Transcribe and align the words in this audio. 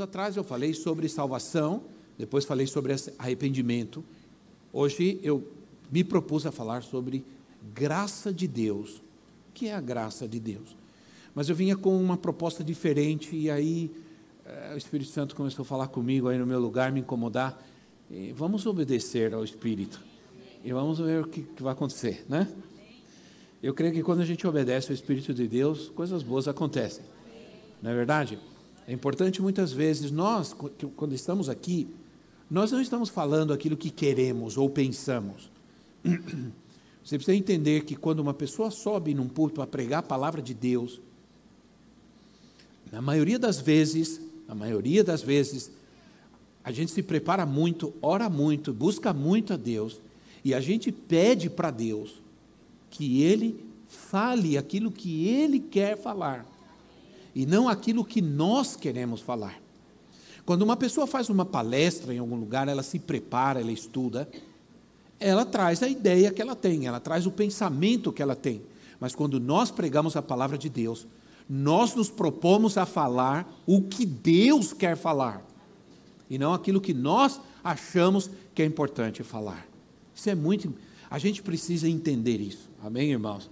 Atrás 0.00 0.36
eu 0.36 0.44
falei 0.44 0.74
sobre 0.74 1.08
salvação, 1.08 1.82
depois 2.18 2.44
falei 2.44 2.66
sobre 2.66 2.94
arrependimento. 3.18 4.04
Hoje 4.72 5.18
eu 5.22 5.46
me 5.90 6.02
propus 6.02 6.46
a 6.46 6.52
falar 6.52 6.82
sobre 6.82 7.24
graça 7.74 8.32
de 8.32 8.46
Deus. 8.46 8.98
O 9.48 9.52
que 9.54 9.68
é 9.68 9.74
a 9.74 9.80
graça 9.80 10.26
de 10.26 10.40
Deus? 10.40 10.76
Mas 11.34 11.48
eu 11.48 11.56
vinha 11.56 11.76
com 11.76 12.00
uma 12.00 12.16
proposta 12.16 12.62
diferente 12.62 13.34
e 13.34 13.50
aí 13.50 13.90
eh, 14.44 14.72
o 14.74 14.76
Espírito 14.76 15.10
Santo 15.10 15.34
começou 15.34 15.62
a 15.62 15.66
falar 15.66 15.88
comigo 15.88 16.28
aí 16.28 16.38
no 16.38 16.46
meu 16.46 16.60
lugar, 16.60 16.92
me 16.92 17.00
incomodar. 17.00 17.60
E 18.10 18.32
vamos 18.32 18.66
obedecer 18.66 19.34
ao 19.34 19.42
Espírito 19.42 20.00
e 20.64 20.72
vamos 20.72 20.98
ver 20.98 21.22
o 21.22 21.26
que, 21.26 21.42
que 21.42 21.62
vai 21.62 21.72
acontecer, 21.72 22.24
né? 22.28 22.52
Eu 23.62 23.74
creio 23.74 23.92
que 23.92 24.02
quando 24.02 24.20
a 24.20 24.24
gente 24.24 24.46
obedece 24.46 24.90
ao 24.90 24.94
Espírito 24.94 25.32
de 25.32 25.48
Deus, 25.48 25.88
coisas 25.88 26.22
boas 26.22 26.46
acontecem. 26.46 27.04
Não 27.82 27.90
é 27.90 27.94
verdade? 27.94 28.38
É 28.86 28.92
importante 28.92 29.40
muitas 29.40 29.72
vezes, 29.72 30.10
nós, 30.10 30.54
quando 30.96 31.14
estamos 31.14 31.48
aqui, 31.48 31.88
nós 32.50 32.70
não 32.70 32.80
estamos 32.80 33.08
falando 33.08 33.52
aquilo 33.52 33.76
que 33.76 33.90
queremos 33.90 34.58
ou 34.58 34.68
pensamos. 34.68 35.50
Você 37.02 37.16
precisa 37.16 37.36
entender 37.36 37.84
que 37.84 37.96
quando 37.96 38.20
uma 38.20 38.34
pessoa 38.34 38.70
sobe 38.70 39.14
num 39.14 39.28
púlpito 39.28 39.60
para 39.60 39.66
pregar 39.66 40.00
a 40.00 40.02
palavra 40.02 40.42
de 40.42 40.54
Deus, 40.54 41.00
na 42.92 43.00
maioria 43.00 43.38
das 43.38 43.58
vezes, 43.58 44.20
na 44.46 44.54
maioria 44.54 45.02
das 45.02 45.22
vezes, 45.22 45.70
a 46.62 46.70
gente 46.70 46.92
se 46.92 47.02
prepara 47.02 47.44
muito, 47.44 47.92
ora 48.00 48.28
muito, 48.28 48.72
busca 48.72 49.12
muito 49.12 49.54
a 49.54 49.56
Deus, 49.56 50.00
e 50.44 50.54
a 50.54 50.60
gente 50.60 50.92
pede 50.92 51.48
para 51.48 51.70
Deus 51.70 52.22
que 52.90 53.22
Ele 53.22 53.64
fale 53.88 54.56
aquilo 54.58 54.90
que 54.90 55.26
Ele 55.26 55.58
quer 55.58 55.96
falar 55.96 56.53
e 57.34 57.44
não 57.44 57.68
aquilo 57.68 58.04
que 58.04 58.22
nós 58.22 58.76
queremos 58.76 59.20
falar. 59.20 59.60
Quando 60.46 60.62
uma 60.62 60.76
pessoa 60.76 61.06
faz 61.06 61.28
uma 61.28 61.44
palestra 61.44 62.14
em 62.14 62.18
algum 62.18 62.36
lugar, 62.36 62.68
ela 62.68 62.82
se 62.82 62.98
prepara, 62.98 63.60
ela 63.60 63.72
estuda, 63.72 64.28
ela 65.18 65.44
traz 65.44 65.82
a 65.82 65.88
ideia 65.88 66.30
que 66.30 66.42
ela 66.42 66.54
tem, 66.54 66.86
ela 66.86 67.00
traz 67.00 67.26
o 67.26 67.30
pensamento 67.30 68.12
que 68.12 68.22
ela 68.22 68.36
tem. 68.36 68.62
Mas 69.00 69.14
quando 69.14 69.40
nós 69.40 69.70
pregamos 69.70 70.16
a 70.16 70.22
palavra 70.22 70.58
de 70.58 70.68
Deus, 70.68 71.06
nós 71.48 71.94
nos 71.94 72.10
propomos 72.10 72.76
a 72.76 72.86
falar 72.86 73.50
o 73.66 73.82
que 73.82 74.04
Deus 74.06 74.72
quer 74.72 74.96
falar, 74.96 75.42
e 76.28 76.38
não 76.38 76.54
aquilo 76.54 76.80
que 76.80 76.94
nós 76.94 77.40
achamos 77.62 78.30
que 78.54 78.62
é 78.62 78.64
importante 78.64 79.22
falar. 79.22 79.66
Isso 80.14 80.30
é 80.30 80.34
muito. 80.34 80.72
A 81.10 81.18
gente 81.18 81.42
precisa 81.42 81.88
entender 81.88 82.40
isso. 82.40 82.70
Amém, 82.82 83.10
irmãos? 83.10 83.50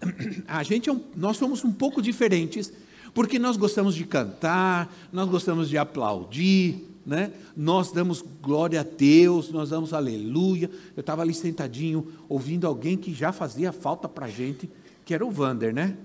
A 0.48 0.62
gente 0.62 0.88
é 0.88 0.92
um, 0.92 1.00
nós 1.14 1.36
somos 1.36 1.64
um 1.64 1.72
pouco 1.72 2.00
diferentes 2.00 2.72
porque 3.12 3.38
nós 3.38 3.56
gostamos 3.56 3.94
de 3.94 4.04
cantar, 4.04 4.94
nós 5.12 5.28
gostamos 5.28 5.68
de 5.68 5.76
aplaudir, 5.76 6.86
né? 7.04 7.32
nós 7.56 7.90
damos 7.90 8.24
glória 8.42 8.80
a 8.80 8.84
Deus, 8.84 9.50
nós 9.50 9.70
damos 9.70 9.92
aleluia. 9.92 10.70
Eu 10.96 11.00
estava 11.00 11.22
ali 11.22 11.34
sentadinho, 11.34 12.06
ouvindo 12.28 12.66
alguém 12.66 12.96
que 12.96 13.12
já 13.12 13.32
fazia 13.32 13.72
falta 13.72 14.08
para 14.08 14.26
a 14.26 14.30
gente, 14.30 14.68
que 15.04 15.14
era 15.14 15.24
o 15.24 15.30
Vander, 15.30 15.74
né? 15.74 15.96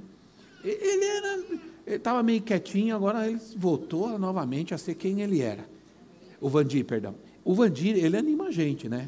Ele 0.64 1.06
era, 1.06 1.38
ele 1.86 1.96
estava 1.98 2.24
meio 2.24 2.42
quietinho, 2.42 2.96
agora 2.96 3.30
ele 3.30 3.40
voltou 3.56 4.18
novamente 4.18 4.74
a 4.74 4.78
ser 4.78 4.96
quem 4.96 5.22
ele 5.22 5.42
era. 5.42 5.68
O 6.42 6.50
Vandir, 6.50 6.84
perdão. 6.86 7.16
O 7.44 7.54
Vandir, 7.54 7.96
ele 7.96 8.18
anima 8.18 8.46
a 8.46 8.52
gente, 8.52 8.90
né? 8.90 9.08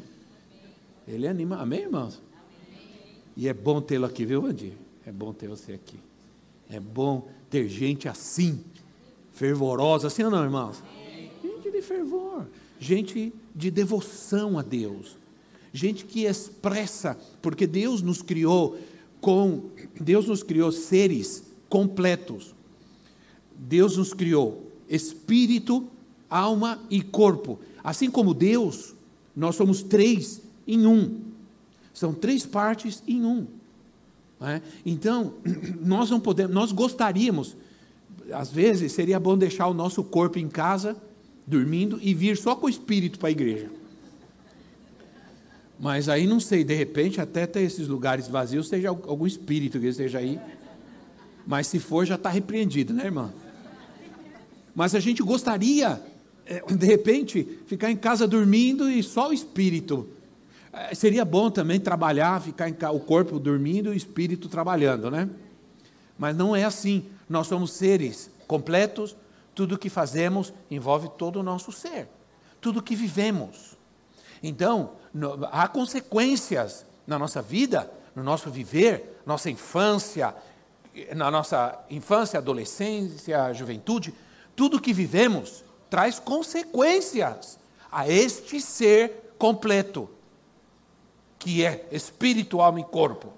Ele 1.06 1.26
anima, 1.26 1.56
amém, 1.56 1.80
irmãos? 1.80 2.22
E 3.36 3.48
é 3.48 3.54
bom 3.54 3.80
tê-lo 3.80 4.06
aqui, 4.06 4.24
viu, 4.24 4.42
Vandir? 4.42 4.72
É 5.04 5.10
bom 5.10 5.32
ter 5.32 5.48
você 5.48 5.72
aqui. 5.72 5.98
É 6.68 6.78
bom 6.78 7.28
ter 7.48 7.68
gente 7.68 8.08
assim, 8.08 8.62
fervorosa, 9.32 10.08
assim 10.08 10.22
ou 10.22 10.30
não, 10.30 10.44
irmãos? 10.44 10.82
Gente 11.42 11.70
de 11.70 11.82
fervor, 11.82 12.46
gente 12.78 13.32
de 13.54 13.70
devoção 13.70 14.58
a 14.58 14.62
Deus, 14.62 15.16
gente 15.72 16.04
que 16.04 16.24
expressa, 16.24 17.18
porque 17.40 17.66
Deus 17.66 18.02
nos 18.02 18.20
criou 18.20 18.78
com, 19.20 19.70
Deus 20.00 20.26
nos 20.26 20.42
criou 20.42 20.70
seres 20.70 21.44
completos. 21.68 22.54
Deus 23.58 23.96
nos 23.96 24.14
criou 24.14 24.70
espírito, 24.88 25.86
alma 26.30 26.80
e 26.88 27.02
corpo. 27.02 27.58
Assim 27.82 28.10
como 28.10 28.32
Deus, 28.32 28.94
nós 29.34 29.56
somos 29.56 29.82
três 29.82 30.40
em 30.66 30.86
um. 30.86 31.20
São 31.92 32.14
três 32.14 32.46
partes 32.46 33.02
em 33.06 33.24
um. 33.24 33.46
É? 34.40 34.60
Então, 34.86 35.34
nós 35.80 36.10
não 36.10 36.20
podemos, 36.20 36.54
nós 36.54 36.72
gostaríamos, 36.72 37.56
às 38.32 38.50
vezes 38.50 38.92
seria 38.92 39.18
bom 39.18 39.36
deixar 39.36 39.66
o 39.66 39.74
nosso 39.74 40.04
corpo 40.04 40.38
em 40.38 40.48
casa, 40.48 40.96
dormindo, 41.46 41.98
e 42.02 42.14
vir 42.14 42.36
só 42.36 42.54
com 42.54 42.66
o 42.66 42.70
espírito 42.70 43.18
para 43.18 43.28
a 43.28 43.32
igreja. 43.32 43.70
Mas 45.80 46.08
aí 46.08 46.26
não 46.26 46.40
sei, 46.40 46.64
de 46.64 46.74
repente, 46.74 47.20
até 47.20 47.46
ter 47.46 47.60
esses 47.60 47.86
lugares 47.86 48.28
vazios, 48.28 48.68
seja 48.68 48.88
algum 48.88 49.26
espírito 49.26 49.78
que 49.78 49.86
esteja 49.86 50.18
aí. 50.18 50.38
Mas 51.46 51.68
se 51.68 51.78
for, 51.78 52.04
já 52.04 52.16
está 52.16 52.28
repreendido, 52.28 52.92
né, 52.92 53.06
irmã? 53.06 53.32
Mas 54.74 54.94
a 54.94 55.00
gente 55.00 55.22
gostaria, 55.22 56.00
eh, 56.46 56.62
de 56.68 56.86
repente, 56.86 57.60
ficar 57.66 57.90
em 57.90 57.96
casa 57.96 58.26
dormindo 58.26 58.90
e 58.90 59.02
só 59.02 59.30
o 59.30 59.32
espírito 59.32 60.08
seria 60.94 61.24
bom 61.24 61.50
também 61.50 61.80
trabalhar, 61.80 62.40
ficar 62.40 62.68
em 62.68 62.76
o 62.92 63.00
corpo 63.00 63.38
dormindo 63.38 63.90
e 63.90 63.92
o 63.92 63.96
espírito 63.96 64.48
trabalhando, 64.48 65.10
né? 65.10 65.28
Mas 66.18 66.36
não 66.36 66.54
é 66.54 66.64
assim. 66.64 67.06
Nós 67.28 67.46
somos 67.46 67.72
seres 67.72 68.30
completos, 68.46 69.16
tudo 69.54 69.78
que 69.78 69.88
fazemos 69.88 70.52
envolve 70.70 71.08
todo 71.18 71.40
o 71.40 71.42
nosso 71.42 71.72
ser, 71.72 72.08
tudo 72.60 72.82
que 72.82 72.96
vivemos. 72.96 73.76
Então, 74.42 74.92
no, 75.12 75.46
há 75.50 75.66
consequências 75.68 76.86
na 77.06 77.18
nossa 77.18 77.42
vida, 77.42 77.90
no 78.14 78.22
nosso 78.22 78.50
viver, 78.50 79.20
nossa 79.26 79.50
infância, 79.50 80.34
na 81.14 81.30
nossa 81.30 81.78
infância, 81.90 82.38
adolescência, 82.38 83.52
juventude, 83.52 84.14
tudo 84.56 84.80
que 84.80 84.92
vivemos 84.92 85.64
traz 85.88 86.18
consequências 86.18 87.58
a 87.90 88.08
este 88.08 88.60
ser 88.60 89.34
completo 89.38 90.08
que 91.38 91.64
é 91.64 91.86
espírito, 91.90 92.60
alma 92.60 92.80
e 92.80 92.84
corpo. 92.84 93.32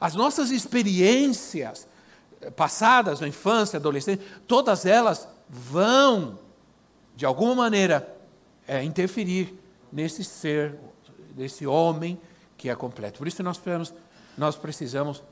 As 0.00 0.14
nossas 0.14 0.50
experiências 0.50 1.88
passadas, 2.54 3.20
na 3.20 3.28
infância, 3.28 3.78
adolescência, 3.78 4.24
todas 4.46 4.84
elas 4.84 5.26
vão, 5.48 6.38
de 7.14 7.24
alguma 7.24 7.54
maneira, 7.54 8.14
é, 8.66 8.82
interferir 8.82 9.58
nesse 9.90 10.22
ser, 10.22 10.78
nesse 11.36 11.66
homem 11.66 12.20
que 12.56 12.68
é 12.68 12.74
completo. 12.74 13.18
Por 13.18 13.28
isso 13.28 13.42
nós 13.42 13.60
nós 14.36 14.56
precisamos 14.56 15.22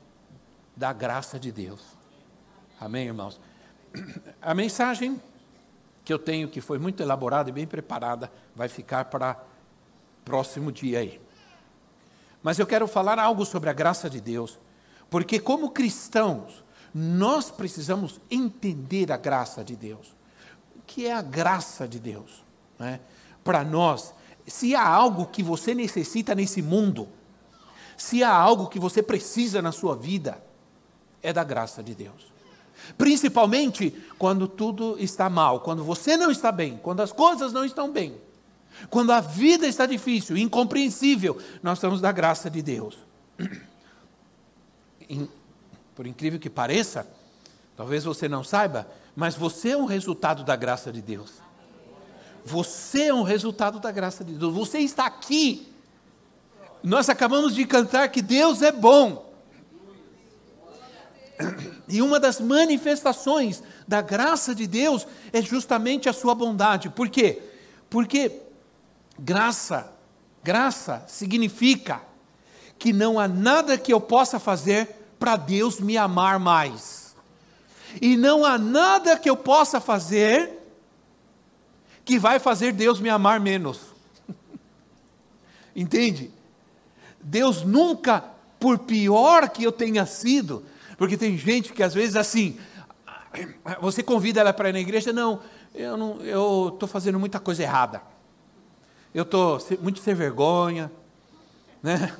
da 0.75 0.91
graça 0.91 1.39
de 1.39 1.51
Deus. 1.51 1.81
Amém, 2.79 3.07
irmãos? 3.07 3.39
A 4.41 4.53
mensagem 4.53 5.21
que 6.03 6.13
eu 6.13 6.19
tenho, 6.19 6.47
que 6.47 6.61
foi 6.61 6.77
muito 6.77 7.01
elaborada 7.01 7.49
e 7.49 7.53
bem 7.53 7.65
preparada, 7.65 8.31
vai 8.55 8.67
ficar 8.67 9.05
para 9.05 9.41
próximo 10.23 10.71
dia 10.71 10.99
aí. 10.99 11.21
Mas 12.45 12.59
eu 12.59 12.67
quero 12.67 12.87
falar 12.87 13.17
algo 13.17 13.43
sobre 13.43 13.71
a 13.71 13.73
graça 13.73 14.07
de 14.07 14.21
Deus, 14.21 14.59
porque 15.09 15.39
como 15.39 15.71
cristãos, 15.71 16.63
nós 16.93 17.49
precisamos 17.49 18.21
entender 18.29 19.11
a 19.11 19.17
graça 19.17 19.63
de 19.63 19.75
Deus. 19.75 20.15
O 20.75 20.81
que 20.85 21.07
é 21.07 21.13
a 21.13 21.23
graça 21.23 21.87
de 21.87 21.99
Deus? 21.99 22.43
Né? 22.77 22.99
Para 23.43 23.63
nós, 23.63 24.13
se 24.45 24.75
há 24.75 24.87
algo 24.87 25.25
que 25.25 25.41
você 25.41 25.73
necessita 25.73 26.35
nesse 26.35 26.61
mundo, 26.61 27.07
se 27.97 28.23
há 28.23 28.31
algo 28.31 28.67
que 28.67 28.77
você 28.77 29.01
precisa 29.01 29.59
na 29.59 29.71
sua 29.71 29.95
vida, 29.95 30.39
é 31.23 31.33
da 31.33 31.43
graça 31.43 31.81
de 31.81 31.95
Deus. 31.95 32.31
Principalmente 32.95 33.89
quando 34.19 34.47
tudo 34.47 34.97
está 34.99 35.31
mal, 35.31 35.61
quando 35.61 35.83
você 35.83 36.15
não 36.15 36.29
está 36.29 36.51
bem, 36.51 36.77
quando 36.77 36.99
as 36.99 37.11
coisas 37.11 37.51
não 37.51 37.65
estão 37.65 37.91
bem. 37.91 38.21
Quando 38.89 39.11
a 39.11 39.21
vida 39.21 39.67
está 39.67 39.85
difícil, 39.85 40.37
incompreensível, 40.37 41.37
nós 41.61 41.77
estamos 41.77 42.01
da 42.01 42.11
graça 42.11 42.49
de 42.49 42.61
Deus. 42.61 42.97
por 45.95 46.05
incrível 46.05 46.39
que 46.39 46.49
pareça, 46.49 47.07
talvez 47.77 48.03
você 48.03 48.27
não 48.27 48.43
saiba, 48.43 48.87
mas 49.15 49.35
você 49.35 49.69
é 49.69 49.77
um 49.77 49.85
resultado 49.85 50.43
da 50.43 50.55
graça 50.55 50.91
de 50.91 51.01
Deus. 51.01 51.33
Você 52.43 53.03
é 53.03 53.13
um 53.13 53.23
resultado 53.23 53.79
da 53.79 53.91
graça 53.91 54.23
de 54.23 54.33
Deus. 54.33 54.53
Você 54.53 54.79
está 54.79 55.05
aqui. 55.05 55.67
Nós 56.83 57.09
acabamos 57.09 57.55
de 57.55 57.65
cantar 57.65 58.09
que 58.09 58.21
Deus 58.21 58.61
é 58.61 58.71
bom. 58.71 59.33
E 61.87 62.01
uma 62.01 62.19
das 62.19 62.41
manifestações 62.41 63.61
da 63.87 64.01
graça 64.01 64.55
de 64.55 64.65
Deus 64.65 65.05
é 65.31 65.39
justamente 65.39 66.09
a 66.09 66.13
sua 66.13 66.33
bondade. 66.33 66.89
Por 66.89 67.09
quê? 67.09 67.43
Porque 67.91 68.41
graça, 69.17 69.91
graça 70.43 71.03
significa 71.07 72.01
que 72.77 72.91
não 72.91 73.19
há 73.19 73.27
nada 73.27 73.77
que 73.77 73.93
eu 73.93 74.01
possa 74.01 74.39
fazer 74.39 74.87
para 75.19 75.35
Deus 75.35 75.79
me 75.79 75.97
amar 75.97 76.39
mais. 76.39 77.15
E 78.01 78.17
não 78.17 78.45
há 78.45 78.57
nada 78.57 79.17
que 79.17 79.29
eu 79.29 79.37
possa 79.37 79.79
fazer 79.79 80.61
que 82.03 82.19
vai 82.19 82.37
fazer 82.37 82.73
Deus 82.73 82.99
me 82.99 83.09
amar 83.09 83.39
menos. 83.39 83.79
Entende? 85.75 86.31
Deus 87.19 87.63
nunca, 87.63 88.23
por 88.59 88.79
pior 88.79 89.49
que 89.49 89.63
eu 89.63 89.71
tenha 89.71 90.05
sido, 90.05 90.63
porque 90.97 91.17
tem 91.17 91.37
gente 91.37 91.73
que 91.73 91.81
às 91.81 91.93
vezes 91.93 92.15
assim, 92.15 92.59
você 93.81 94.03
convida 94.03 94.41
ela 94.41 94.53
para 94.53 94.69
ir 94.69 94.73
na 94.73 94.79
igreja, 94.79 95.11
não, 95.11 95.41
eu 95.73 95.97
não, 95.97 96.21
eu 96.21 96.69
estou 96.73 96.87
fazendo 96.87 97.19
muita 97.19 97.39
coisa 97.39 97.63
errada. 97.63 98.01
Eu 99.15 99.23
estou 99.23 99.57
muito 99.81 100.01
sem 100.01 100.13
vergonha, 100.13 100.91
né? 101.81 102.13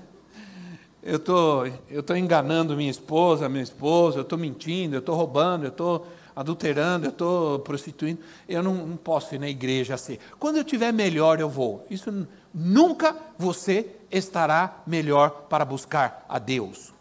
Eu 1.04 1.20
tô, 1.20 1.66
eu 1.90 2.02
tô 2.02 2.16
enganando 2.16 2.74
minha 2.74 2.90
esposa, 2.90 3.50
minha 3.50 3.62
esposa, 3.62 4.20
eu 4.20 4.22
estou 4.22 4.40
mentindo, 4.40 4.96
eu 4.96 5.00
estou 5.00 5.14
roubando, 5.14 5.66
eu 5.66 5.72
estou 5.72 6.08
adulterando, 6.34 7.06
eu 7.06 7.10
estou 7.10 7.60
prostituindo. 7.60 8.22
Eu 8.48 8.64
não, 8.64 8.74
não 8.74 8.96
posso 8.96 9.36
ir 9.36 9.40
na 9.40 9.50
igreja 9.50 9.94
assim. 9.94 10.18
Quando 10.40 10.56
eu 10.56 10.64
tiver 10.64 10.94
melhor, 10.94 11.42
eu 11.42 11.50
vou. 11.50 11.86
Isso 11.90 12.26
nunca 12.54 13.14
você 13.38 13.88
estará 14.10 14.82
melhor 14.88 15.48
para 15.50 15.66
buscar 15.66 16.26
a 16.30 16.40
Deus. 16.40 16.94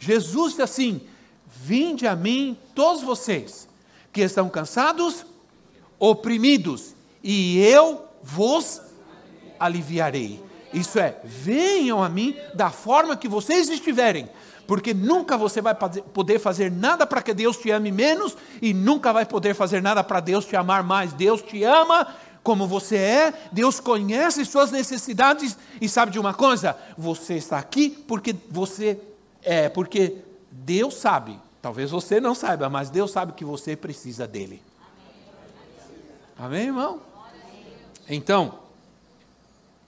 Jesus 0.00 0.50
disse 0.50 0.62
assim: 0.62 1.00
Vinde 1.46 2.08
a 2.08 2.16
mim, 2.16 2.58
todos 2.74 3.04
vocês 3.04 3.68
que 4.12 4.20
estão 4.20 4.50
cansados, 4.50 5.24
oprimidos, 5.96 6.96
e 7.22 7.60
eu 7.60 8.04
vos 8.20 8.91
aliviarei. 9.64 10.42
Isso 10.72 10.98
é, 10.98 11.16
venham 11.22 12.02
a 12.02 12.08
mim 12.08 12.36
da 12.54 12.70
forma 12.70 13.16
que 13.16 13.28
vocês 13.28 13.68
estiverem, 13.68 14.28
porque 14.66 14.94
nunca 14.94 15.36
você 15.36 15.60
vai 15.60 15.74
poder 15.74 16.38
fazer 16.38 16.70
nada 16.70 17.06
para 17.06 17.20
que 17.20 17.34
Deus 17.34 17.56
te 17.58 17.70
ame 17.70 17.92
menos 17.92 18.36
e 18.60 18.72
nunca 18.72 19.12
vai 19.12 19.26
poder 19.26 19.54
fazer 19.54 19.82
nada 19.82 20.02
para 20.02 20.20
Deus 20.20 20.46
te 20.46 20.56
amar 20.56 20.82
mais. 20.82 21.12
Deus 21.12 21.42
te 21.42 21.62
ama 21.62 22.06
como 22.42 22.66
você 22.66 22.96
é, 22.96 23.34
Deus 23.52 23.78
conhece 23.78 24.44
suas 24.44 24.70
necessidades 24.70 25.56
e 25.80 25.88
sabe 25.88 26.10
de 26.10 26.18
uma 26.18 26.34
coisa? 26.34 26.76
Você 26.98 27.34
está 27.34 27.58
aqui 27.58 27.90
porque 27.90 28.34
você 28.50 28.98
é, 29.42 29.68
porque 29.68 30.18
Deus 30.50 30.94
sabe, 30.94 31.38
talvez 31.60 31.90
você 31.90 32.20
não 32.20 32.34
saiba, 32.34 32.68
mas 32.68 32.90
Deus 32.90 33.10
sabe 33.10 33.32
que 33.32 33.44
você 33.44 33.76
precisa 33.76 34.26
dele. 34.26 34.62
Amém, 36.38 36.66
irmão? 36.66 37.00
Então, 38.08 38.58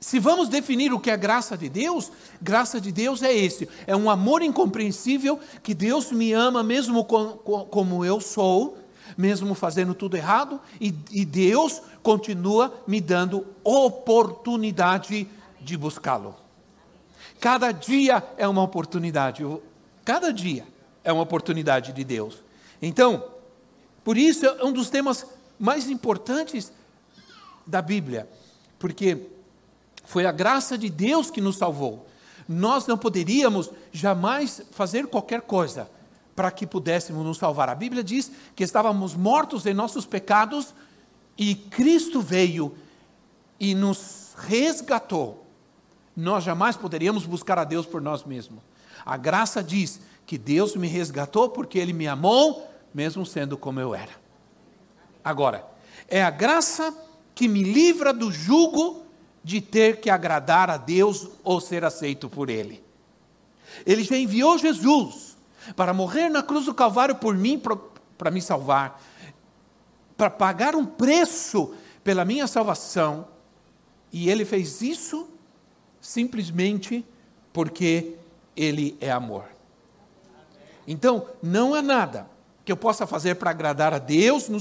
se 0.04 0.18
vamos 0.18 0.50
definir 0.50 0.92
o 0.92 1.00
que 1.00 1.10
é 1.10 1.16
graça 1.16 1.56
de 1.56 1.66
Deus, 1.66 2.12
graça 2.38 2.78
de 2.78 2.92
Deus 2.92 3.22
é 3.22 3.34
esse: 3.34 3.66
é 3.86 3.96
um 3.96 4.10
amor 4.10 4.42
incompreensível 4.42 5.40
que 5.62 5.72
Deus 5.72 6.12
me 6.12 6.30
ama 6.30 6.62
mesmo 6.62 7.06
como 7.06 8.04
eu 8.04 8.20
sou, 8.20 8.76
mesmo 9.16 9.54
fazendo 9.54 9.94
tudo 9.94 10.14
errado, 10.14 10.60
e, 10.78 10.94
e 11.10 11.24
Deus 11.24 11.80
continua 12.02 12.82
me 12.86 13.00
dando 13.00 13.46
oportunidade 13.64 15.26
de 15.58 15.74
buscá-lo. 15.74 16.36
Cada 17.40 17.72
dia 17.72 18.22
é 18.36 18.46
uma 18.46 18.62
oportunidade. 18.62 19.42
Cada 20.04 20.30
dia 20.34 20.66
é 21.02 21.14
uma 21.14 21.22
oportunidade 21.22 21.94
de 21.94 22.04
Deus. 22.04 22.42
Então, 22.82 23.24
por 24.04 24.18
isso 24.18 24.44
é 24.44 24.62
um 24.62 24.70
dos 24.70 24.90
temas 24.90 25.24
mais 25.58 25.88
importantes 25.88 26.70
da 27.66 27.80
Bíblia, 27.80 28.28
porque 28.78 29.32
foi 30.04 30.26
a 30.26 30.32
graça 30.32 30.76
de 30.76 30.88
Deus 30.90 31.30
que 31.30 31.40
nos 31.40 31.56
salvou. 31.56 32.06
Nós 32.48 32.86
não 32.86 32.98
poderíamos 32.98 33.70
jamais 33.92 34.62
fazer 34.70 35.06
qualquer 35.06 35.40
coisa 35.42 35.90
para 36.36 36.50
que 36.50 36.66
pudéssemos 36.66 37.24
nos 37.24 37.38
salvar. 37.38 37.68
A 37.68 37.74
Bíblia 37.74 38.04
diz 38.04 38.30
que 38.54 38.64
estávamos 38.64 39.14
mortos 39.14 39.66
em 39.66 39.74
nossos 39.74 40.04
pecados 40.04 40.74
e 41.38 41.54
Cristo 41.54 42.20
veio 42.20 42.74
e 43.58 43.74
nos 43.74 44.32
resgatou 44.36 45.44
nós 46.16 46.44
jamais 46.44 46.76
poderíamos 46.76 47.26
buscar 47.26 47.58
a 47.58 47.64
Deus 47.64 47.86
por 47.86 48.00
nós 48.00 48.24
mesmos. 48.24 48.62
A 49.04 49.16
graça 49.16 49.62
diz 49.62 50.00
que 50.26 50.38
Deus 50.38 50.76
me 50.76 50.86
resgatou 50.86 51.48
porque 51.48 51.78
Ele 51.78 51.92
me 51.92 52.06
amou, 52.06 52.68
mesmo 52.92 53.26
sendo 53.26 53.58
como 53.58 53.80
eu 53.80 53.94
era. 53.94 54.12
Agora, 55.24 55.66
é 56.08 56.22
a 56.22 56.30
graça 56.30 56.94
que 57.34 57.48
me 57.48 57.62
livra 57.62 58.12
do 58.12 58.30
jugo 58.30 59.03
de 59.44 59.60
ter 59.60 60.00
que 60.00 60.08
agradar 60.08 60.70
a 60.70 60.78
Deus 60.78 61.28
ou 61.44 61.60
ser 61.60 61.84
aceito 61.84 62.30
por 62.30 62.48
Ele. 62.48 62.82
Ele 63.84 64.02
já 64.02 64.16
enviou 64.16 64.56
Jesus 64.56 65.36
para 65.76 65.92
morrer 65.92 66.30
na 66.30 66.42
cruz 66.42 66.64
do 66.64 66.74
Calvário 66.74 67.14
por 67.14 67.36
mim, 67.36 67.60
para 68.16 68.30
me 68.30 68.40
salvar, 68.40 69.02
para 70.16 70.30
pagar 70.30 70.74
um 70.74 70.86
preço 70.86 71.74
pela 72.02 72.24
minha 72.24 72.46
salvação, 72.46 73.28
e 74.12 74.30
Ele 74.30 74.44
fez 74.44 74.80
isso 74.80 75.28
simplesmente 76.00 77.04
porque 77.52 78.14
Ele 78.56 78.96
é 79.00 79.10
amor. 79.10 79.44
Então, 80.86 81.26
não 81.42 81.74
há 81.74 81.82
nada 81.82 82.28
que 82.64 82.72
eu 82.72 82.76
possa 82.76 83.06
fazer 83.06 83.36
para 83.36 83.50
agradar 83.50 83.92
a 83.92 83.98
Deus 83.98 84.48
no, 84.48 84.58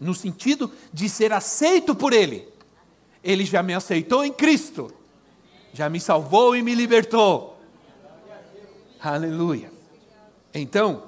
no 0.00 0.14
sentido 0.14 0.70
de 0.92 1.08
ser 1.08 1.32
aceito 1.32 1.94
por 1.94 2.12
Ele. 2.12 2.51
Ele 3.22 3.44
já 3.44 3.62
me 3.62 3.74
aceitou 3.74 4.24
em 4.24 4.32
Cristo, 4.32 4.92
já 5.72 5.88
me 5.88 6.00
salvou 6.00 6.56
e 6.56 6.62
me 6.62 6.74
libertou. 6.74 7.58
Aleluia. 9.00 9.72
Então, 10.54 11.04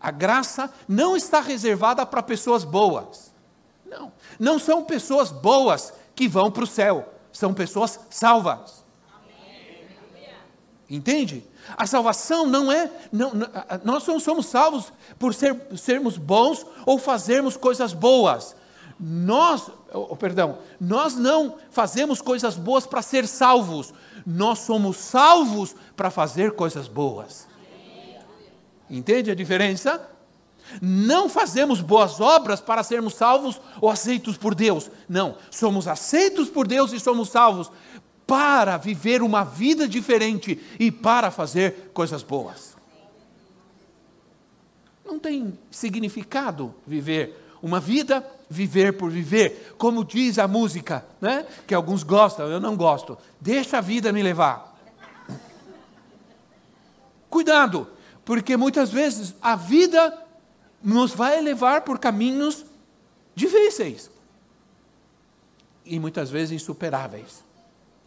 a 0.00 0.10
graça 0.10 0.72
não 0.88 1.16
está 1.16 1.40
reservada 1.40 2.04
para 2.04 2.22
pessoas 2.22 2.64
boas. 2.64 3.32
Não, 3.84 4.12
não 4.38 4.58
são 4.58 4.84
pessoas 4.84 5.30
boas 5.30 5.92
que 6.14 6.26
vão 6.26 6.50
para 6.50 6.64
o 6.64 6.66
céu 6.66 7.12
são 7.36 7.52
pessoas 7.52 8.00
salvas. 8.08 8.82
Entende? 10.88 11.44
A 11.76 11.86
salvação 11.86 12.46
não 12.46 12.72
é. 12.72 12.90
Não, 13.12 13.32
nós 13.84 14.06
não 14.06 14.18
somos 14.18 14.46
salvos 14.46 14.92
por 15.18 15.34
ser, 15.34 15.54
sermos 15.76 16.16
bons 16.16 16.64
ou 16.86 16.98
fazermos 16.98 17.56
coisas 17.56 17.92
boas. 17.92 18.56
Nós, 18.98 19.70
oh, 19.92 20.16
perdão, 20.16 20.58
nós 20.80 21.16
não 21.16 21.56
fazemos 21.70 22.20
coisas 22.20 22.56
boas 22.56 22.86
para 22.86 23.02
ser 23.02 23.26
salvos. 23.26 23.92
Nós 24.26 24.60
somos 24.60 24.96
salvos 24.96 25.74
para 25.94 26.10
fazer 26.10 26.52
coisas 26.52 26.88
boas. 26.88 27.46
Entende 28.88 29.30
a 29.30 29.34
diferença? 29.34 30.10
Não 30.80 31.28
fazemos 31.28 31.80
boas 31.80 32.20
obras 32.20 32.60
para 32.60 32.82
sermos 32.82 33.14
salvos 33.14 33.60
ou 33.80 33.90
aceitos 33.90 34.36
por 34.36 34.54
Deus. 34.54 34.90
Não, 35.08 35.36
somos 35.50 35.86
aceitos 35.86 36.48
por 36.48 36.66
Deus 36.66 36.92
e 36.92 36.98
somos 36.98 37.28
salvos 37.28 37.70
para 38.26 38.76
viver 38.76 39.22
uma 39.22 39.44
vida 39.44 39.86
diferente 39.86 40.60
e 40.80 40.90
para 40.90 41.30
fazer 41.30 41.90
coisas 41.94 42.22
boas. 42.22 42.76
Não 45.04 45.18
tem 45.18 45.56
significado 45.70 46.74
viver 46.84 47.45
uma 47.62 47.80
vida, 47.80 48.24
viver 48.48 48.96
por 48.96 49.10
viver, 49.10 49.74
como 49.78 50.04
diz 50.04 50.38
a 50.38 50.46
música, 50.46 51.04
né? 51.20 51.46
que 51.66 51.74
alguns 51.74 52.02
gostam, 52.02 52.46
eu 52.46 52.60
não 52.60 52.76
gosto. 52.76 53.18
Deixa 53.40 53.78
a 53.78 53.80
vida 53.80 54.12
me 54.12 54.22
levar. 54.22 54.76
Cuidado, 57.28 57.88
porque 58.24 58.56
muitas 58.56 58.90
vezes 58.90 59.34
a 59.42 59.56
vida 59.56 60.16
nos 60.82 61.12
vai 61.12 61.40
levar 61.40 61.82
por 61.82 61.98
caminhos 61.98 62.64
difíceis 63.34 64.10
e 65.84 65.98
muitas 65.98 66.30
vezes 66.30 66.62
insuperáveis. 66.62 67.44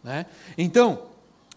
Né? 0.02 0.26
Então, 0.56 1.02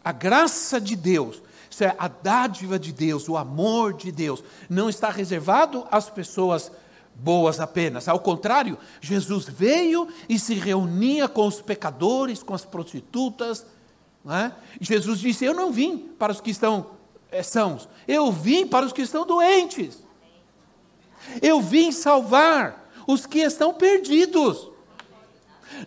a 0.04 0.12
graça 0.12 0.80
de 0.80 0.96
Deus, 0.96 1.42
é 1.80 1.96
a 1.98 2.08
dádiva 2.08 2.78
de 2.78 2.92
Deus, 2.92 3.28
o 3.28 3.36
amor 3.36 3.94
de 3.94 4.12
Deus, 4.12 4.44
não 4.70 4.90
está 4.90 5.10
reservado 5.10 5.88
às 5.90 6.10
pessoas 6.10 6.72
boas 7.16 7.60
apenas. 7.60 8.08
Ao 8.08 8.20
contrário, 8.20 8.78
Jesus 9.02 9.46
veio 9.46 10.08
e 10.28 10.38
se 10.38 10.54
reunia 10.56 11.28
com 11.28 11.48
os 11.48 11.62
pecadores, 11.62 12.44
com 12.44 12.54
as 12.54 12.66
prostitutas. 12.66 13.66
Né? 14.24 14.54
Jesus 14.80 15.20
disse: 15.20 15.46
Eu 15.46 15.54
não 15.54 15.72
vim 15.72 15.98
para 15.98 16.32
os 16.32 16.42
que 16.42 16.52
estão 16.52 16.92
sãos. 17.44 17.88
Eu 18.08 18.32
vim 18.32 18.68
para 18.68 18.86
os 18.86 18.94
que 18.94 19.02
estão 19.02 19.26
doentes. 19.26 20.04
Eu 21.42 21.62
vim 21.62 21.92
salvar 21.92 22.92
os 23.08 23.26
que 23.26 23.40
estão 23.40 23.74
perdidos. 23.74 24.70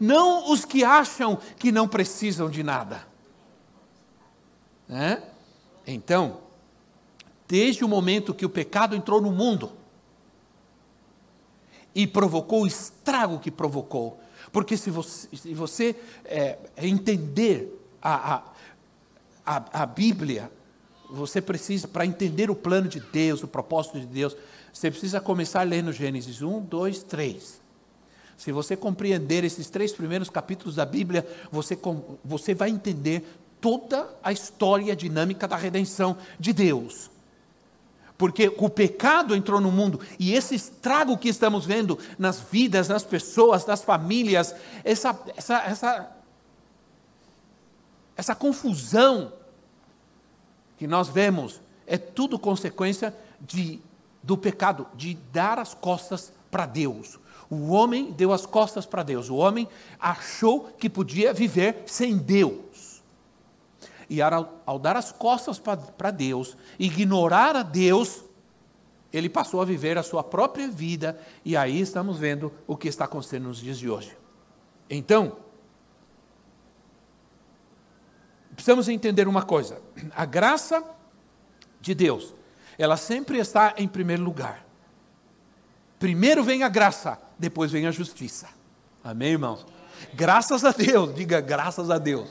Não 0.00 0.50
os 0.50 0.64
que 0.64 0.82
acham 0.82 1.38
que 1.58 1.70
não 1.70 1.86
precisam 1.86 2.50
de 2.50 2.62
nada. 2.62 3.06
Né? 4.88 5.22
Então, 5.86 6.40
desde 7.46 7.84
o 7.84 7.88
momento 7.88 8.34
que 8.34 8.46
o 8.46 8.50
pecado 8.50 8.96
entrou 8.96 9.20
no 9.20 9.30
mundo 9.30 9.72
e 11.96 12.06
provocou 12.06 12.64
o 12.64 12.66
estrago 12.66 13.38
que 13.38 13.50
provocou, 13.50 14.20
porque 14.52 14.76
se 14.76 14.90
você, 14.90 15.34
se 15.34 15.54
você 15.54 15.96
é, 16.26 16.58
entender 16.76 17.74
a, 18.02 18.42
a, 19.46 19.82
a, 19.82 19.86
Bíblia, 19.86 20.52
você 21.08 21.40
precisa, 21.40 21.88
para 21.88 22.04
entender 22.04 22.50
o 22.50 22.54
plano 22.54 22.86
de 22.86 23.00
Deus, 23.00 23.42
o 23.42 23.48
propósito 23.48 23.98
de 23.98 24.04
Deus, 24.04 24.36
você 24.70 24.90
precisa 24.90 25.22
começar 25.22 25.62
lendo 25.62 25.90
Gênesis 25.90 26.42
1, 26.42 26.60
2, 26.60 27.02
3. 27.04 27.62
Se 28.36 28.52
você 28.52 28.76
compreender 28.76 29.42
esses 29.42 29.70
três 29.70 29.90
primeiros 29.92 30.28
capítulos 30.28 30.74
da 30.74 30.84
Bíblia, 30.84 31.26
você, 31.50 31.78
você 32.22 32.54
vai 32.54 32.68
entender 32.68 33.24
toda 33.58 34.06
a 34.22 34.30
história 34.30 34.94
dinâmica 34.94 35.48
da 35.48 35.56
redenção 35.56 36.18
de 36.38 36.52
Deus. 36.52 37.10
Porque 38.18 38.52
o 38.56 38.70
pecado 38.70 39.34
entrou 39.34 39.60
no 39.60 39.70
mundo 39.70 40.00
e 40.18 40.32
esse 40.32 40.54
estrago 40.54 41.18
que 41.18 41.28
estamos 41.28 41.66
vendo 41.66 41.98
nas 42.18 42.40
vidas, 42.40 42.88
nas 42.88 43.02
pessoas, 43.02 43.66
nas 43.66 43.82
famílias, 43.82 44.54
essa, 44.82 45.18
essa, 45.36 45.56
essa, 45.64 46.16
essa 48.16 48.34
confusão 48.34 49.32
que 50.78 50.86
nós 50.86 51.08
vemos 51.08 51.60
é 51.86 51.98
tudo 51.98 52.38
consequência 52.38 53.14
de, 53.40 53.80
do 54.22 54.36
pecado, 54.36 54.86
de 54.94 55.14
dar 55.32 55.58
as 55.58 55.74
costas 55.74 56.32
para 56.50 56.66
Deus. 56.66 57.18
O 57.48 57.68
homem 57.68 58.10
deu 58.12 58.32
as 58.32 58.44
costas 58.44 58.86
para 58.86 59.02
Deus, 59.02 59.28
o 59.28 59.36
homem 59.36 59.68
achou 60.00 60.64
que 60.78 60.90
podia 60.90 61.32
viver 61.32 61.84
sem 61.86 62.16
Deus. 62.16 62.65
E 64.08 64.22
ao, 64.22 64.62
ao 64.64 64.78
dar 64.78 64.96
as 64.96 65.10
costas 65.10 65.58
para 65.58 66.10
Deus, 66.10 66.56
ignorar 66.78 67.56
a 67.56 67.62
Deus, 67.62 68.24
ele 69.12 69.28
passou 69.28 69.60
a 69.60 69.64
viver 69.64 69.98
a 69.98 70.02
sua 70.02 70.22
própria 70.22 70.68
vida, 70.68 71.18
e 71.44 71.56
aí 71.56 71.80
estamos 71.80 72.18
vendo 72.18 72.52
o 72.66 72.76
que 72.76 72.88
está 72.88 73.04
acontecendo 73.04 73.44
nos 73.44 73.58
dias 73.58 73.78
de 73.78 73.90
hoje. 73.90 74.16
Então, 74.88 75.38
precisamos 78.54 78.88
entender 78.88 79.26
uma 79.26 79.42
coisa: 79.42 79.80
a 80.14 80.24
graça 80.24 80.84
de 81.80 81.94
Deus, 81.94 82.32
ela 82.78 82.96
sempre 82.96 83.38
está 83.38 83.74
em 83.76 83.88
primeiro 83.88 84.22
lugar. 84.22 84.64
Primeiro 85.98 86.44
vem 86.44 86.62
a 86.62 86.68
graça, 86.68 87.18
depois 87.38 87.72
vem 87.72 87.86
a 87.86 87.90
justiça. 87.90 88.48
Amém, 89.02 89.32
irmãos? 89.32 89.66
Graças 90.14 90.64
a 90.64 90.70
Deus, 90.70 91.14
diga 91.14 91.40
graças 91.40 91.90
a 91.90 91.98
Deus 91.98 92.28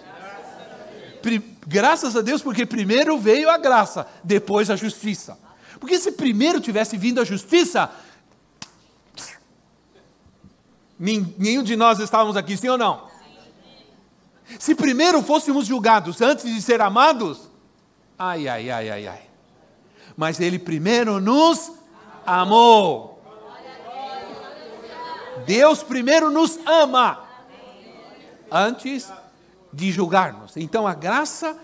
graças 1.67 2.15
a 2.15 2.21
Deus, 2.21 2.41
porque 2.41 2.65
primeiro 2.65 3.17
veio 3.17 3.49
a 3.49 3.57
graça, 3.57 4.07
depois 4.23 4.69
a 4.69 4.75
justiça. 4.75 5.37
Porque 5.79 5.99
se 5.99 6.11
primeiro 6.11 6.59
tivesse 6.59 6.97
vindo 6.97 7.19
a 7.19 7.23
justiça, 7.23 7.91
nenhum 10.97 11.63
de 11.63 11.75
nós 11.75 11.99
estávamos 11.99 12.37
aqui, 12.37 12.55
sim 12.55 12.69
ou 12.69 12.77
não? 12.77 13.07
Se 14.59 14.75
primeiro 14.75 15.21
fôssemos 15.21 15.65
julgados 15.65 16.21
antes 16.21 16.45
de 16.45 16.61
ser 16.61 16.81
amados, 16.81 17.49
ai, 18.17 18.47
ai, 18.47 18.69
ai, 18.69 18.89
ai, 18.89 19.07
ai. 19.07 19.21
Mas 20.15 20.39
Ele 20.39 20.59
primeiro 20.59 21.19
nos 21.19 21.71
amou. 22.25 23.21
Deus 25.45 25.83
primeiro 25.83 26.31
nos 26.31 26.57
ama. 26.65 27.23
Antes 28.49 29.11
de 29.75 29.91
julgar-nos. 29.91 30.55
Então 30.55 30.87
a 30.87 30.93
graça, 30.93 31.57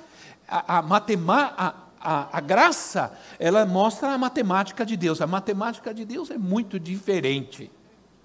a, 0.48 0.80
a, 0.80 0.82
matema, 0.82 1.54
a, 1.58 1.74
a, 2.00 2.38
a, 2.38 2.42
graça, 2.42 3.18
ela 3.40 3.66
mostra 3.66 4.10
a 4.10 4.18
matemática 4.18 4.86
de 4.86 4.98
Deus. 4.98 5.22
A 5.22 5.28
matemática 5.28 5.94
de 5.94 6.04
Deus 6.04 6.30
é 6.30 6.38
muito 6.38 6.78
diferente, 6.78 7.72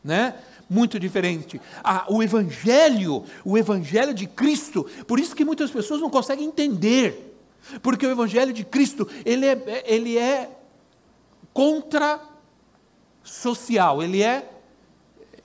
né? 0.02 0.34
Muito 0.68 0.98
diferente. 0.98 1.60
o 2.08 2.20
Evangelho, 2.20 3.24
o 3.44 3.56
Evangelho 3.56 4.12
de 4.12 4.26
Cristo, 4.26 4.84
por 5.06 5.20
isso 5.20 5.36
que 5.36 5.44
muitas 5.44 5.70
pessoas 5.70 6.00
não 6.00 6.10
conseguem 6.10 6.46
entender, 6.46 7.38
porque 7.80 8.04
o 8.04 8.10
Evangelho 8.10 8.52
de 8.52 8.64
Cristo 8.64 9.08
ele 9.24 9.46
é, 9.46 9.84
ele 9.86 10.18
é 10.18 10.50
contra 11.52 12.20
social, 13.22 14.02
ele 14.02 14.22
é 14.22 14.50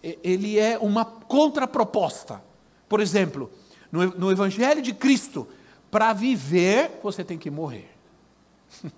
ele 0.02 0.58
é 0.58 0.80
uma 0.80 1.06
contraproposta. 1.06 2.42
Por 2.90 3.00
exemplo, 3.00 3.52
no, 3.92 4.06
no 4.06 4.32
Evangelho 4.32 4.82
de 4.82 4.94
Cristo, 4.94 5.48
para 5.90 6.14
viver, 6.14 7.00
você 7.04 7.24
tem 7.24 7.38
que 7.38 7.52
morrer. 7.52 7.90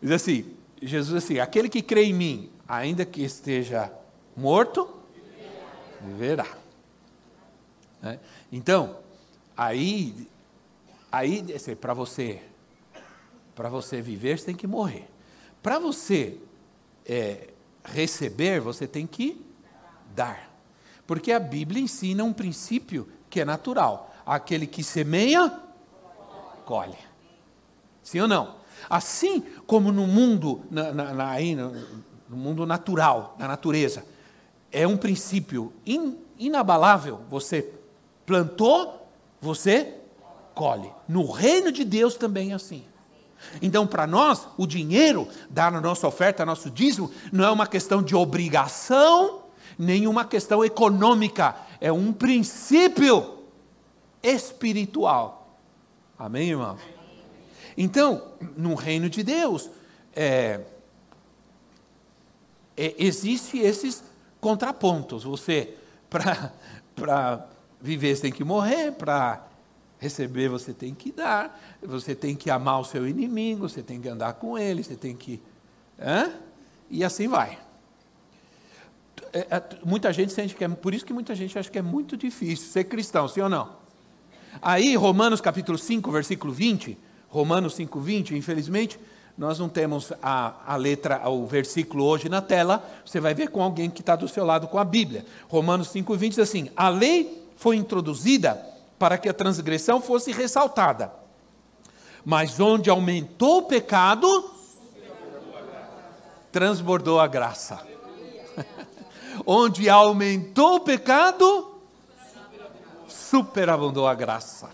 Diz 0.00 0.12
assim, 0.12 0.54
Jesus 0.80 1.24
assim, 1.24 1.38
aquele 1.38 1.68
que 1.68 1.82
crê 1.82 2.04
em 2.04 2.12
mim, 2.12 2.50
ainda 2.66 3.04
que 3.04 3.22
esteja 3.22 3.92
morto, 4.36 4.88
viverá. 6.00 6.46
É? 8.02 8.18
Então, 8.50 8.98
aí, 9.56 10.28
aí 11.10 11.44
assim, 11.54 11.76
para 11.76 11.94
você, 11.94 12.42
para 13.54 13.68
você 13.68 14.00
viver, 14.00 14.38
você 14.38 14.46
tem 14.46 14.56
que 14.56 14.66
morrer. 14.66 15.08
Para 15.62 15.78
você 15.78 16.38
é, 17.06 17.48
receber, 17.84 18.60
você 18.60 18.86
tem 18.86 19.06
que 19.06 19.44
dar. 20.14 20.51
Porque 21.06 21.32
a 21.32 21.40
Bíblia 21.40 21.82
ensina 21.82 22.24
um 22.24 22.32
princípio 22.32 23.08
que 23.28 23.40
é 23.40 23.44
natural: 23.44 24.14
aquele 24.24 24.66
que 24.66 24.82
semeia, 24.84 25.52
colhe. 26.64 26.98
Sim 28.02 28.20
ou 28.20 28.28
não? 28.28 28.56
Assim 28.90 29.40
como 29.66 29.92
no 29.92 30.06
mundo, 30.06 30.62
na, 30.70 30.92
na, 30.92 31.12
na, 31.12 31.36
no, 32.28 32.36
mundo 32.36 32.66
natural, 32.66 33.36
na 33.38 33.46
natureza, 33.46 34.04
é 34.70 34.86
um 34.86 34.96
princípio 34.96 35.72
in, 35.86 36.18
inabalável. 36.38 37.20
Você 37.30 37.70
plantou, 38.26 39.08
você 39.40 39.94
colhe. 40.54 40.90
No 41.08 41.30
reino 41.30 41.70
de 41.70 41.84
Deus 41.84 42.16
também 42.16 42.52
é 42.52 42.54
assim. 42.54 42.84
Então, 43.60 43.86
para 43.86 44.06
nós, 44.06 44.46
o 44.56 44.66
dinheiro, 44.66 45.28
dar 45.50 45.74
a 45.74 45.80
nossa 45.80 46.06
oferta, 46.06 46.46
nosso 46.46 46.70
dízimo, 46.70 47.10
não 47.32 47.44
é 47.44 47.50
uma 47.50 47.66
questão 47.66 48.02
de 48.02 48.14
obrigação 48.14 49.41
nenhuma 49.78 50.24
questão 50.24 50.64
econômica, 50.64 51.56
é 51.80 51.92
um 51.92 52.12
princípio 52.12 53.38
espiritual. 54.22 55.58
Amém, 56.18 56.50
irmãos? 56.50 56.80
Então, 57.76 58.32
no 58.56 58.74
reino 58.74 59.08
de 59.08 59.22
Deus, 59.22 59.70
é, 60.14 60.60
é, 62.76 62.94
existe 62.98 63.58
esses 63.58 64.04
contrapontos. 64.40 65.24
Você, 65.24 65.74
para 66.08 67.46
viver, 67.80 68.14
você 68.14 68.22
tem 68.22 68.32
que 68.32 68.44
morrer, 68.44 68.92
para 68.92 69.46
receber, 69.98 70.48
você 70.48 70.72
tem 70.72 70.94
que 70.94 71.12
dar, 71.12 71.60
você 71.80 72.14
tem 72.14 72.34
que 72.34 72.50
amar 72.50 72.80
o 72.80 72.84
seu 72.84 73.06
inimigo, 73.06 73.68
você 73.68 73.82
tem 73.82 74.00
que 74.00 74.08
andar 74.08 74.34
com 74.34 74.58
ele, 74.58 74.82
você 74.82 74.96
tem 74.96 75.16
que. 75.16 75.40
Hã? 75.98 76.32
E 76.90 77.04
assim 77.04 77.28
vai. 77.28 77.58
É, 79.32 79.46
é, 79.50 79.62
muita 79.82 80.12
gente 80.12 80.30
sente 80.30 80.54
que 80.54 80.62
é, 80.62 80.68
por 80.68 80.92
isso 80.92 81.06
que 81.06 81.12
muita 81.12 81.34
gente 81.34 81.58
acha 81.58 81.70
que 81.70 81.78
é 81.78 81.82
muito 81.82 82.18
difícil 82.18 82.66
ser 82.68 82.84
cristão, 82.84 83.26
sim 83.26 83.40
ou 83.40 83.48
não? 83.48 83.70
Aí, 84.60 84.94
Romanos 84.94 85.40
capítulo 85.40 85.78
5, 85.78 86.10
versículo 86.10 86.52
20, 86.52 86.98
Romanos 87.28 87.74
5, 87.74 87.98
20, 87.98 88.36
infelizmente, 88.36 89.00
nós 89.36 89.58
não 89.58 89.70
temos 89.70 90.12
a, 90.22 90.56
a 90.66 90.76
letra, 90.76 91.26
o 91.30 91.46
versículo 91.46 92.04
hoje 92.04 92.28
na 92.28 92.42
tela, 92.42 92.86
você 93.06 93.18
vai 93.18 93.32
ver 93.32 93.48
com 93.48 93.62
alguém 93.62 93.88
que 93.88 94.02
está 94.02 94.14
do 94.14 94.28
seu 94.28 94.44
lado 94.44 94.68
com 94.68 94.78
a 94.78 94.84
Bíblia. 94.84 95.24
Romanos 95.48 95.88
5, 95.88 96.14
20 96.14 96.30
diz 96.32 96.38
assim: 96.38 96.70
A 96.76 96.90
lei 96.90 97.48
foi 97.56 97.76
introduzida 97.76 98.62
para 98.98 99.16
que 99.16 99.30
a 99.30 99.32
transgressão 99.32 100.02
fosse 100.02 100.30
ressaltada, 100.30 101.10
mas 102.22 102.60
onde 102.60 102.90
aumentou 102.90 103.60
o 103.60 103.62
pecado, 103.62 104.50
transbordou 106.52 107.18
a 107.18 107.26
graça 107.26 107.91
onde 109.46 109.88
aumentou 109.88 110.76
o 110.76 110.80
pecado, 110.80 111.72
superabundou 113.06 114.06
a 114.06 114.14
graça. 114.14 114.70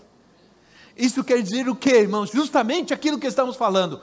Isso 0.95 1.23
quer 1.23 1.41
dizer 1.41 1.69
o 1.69 1.75
que, 1.75 1.91
irmãos? 1.91 2.29
Justamente 2.29 2.93
aquilo 2.93 3.17
que 3.17 3.27
estamos 3.27 3.55
falando. 3.55 4.01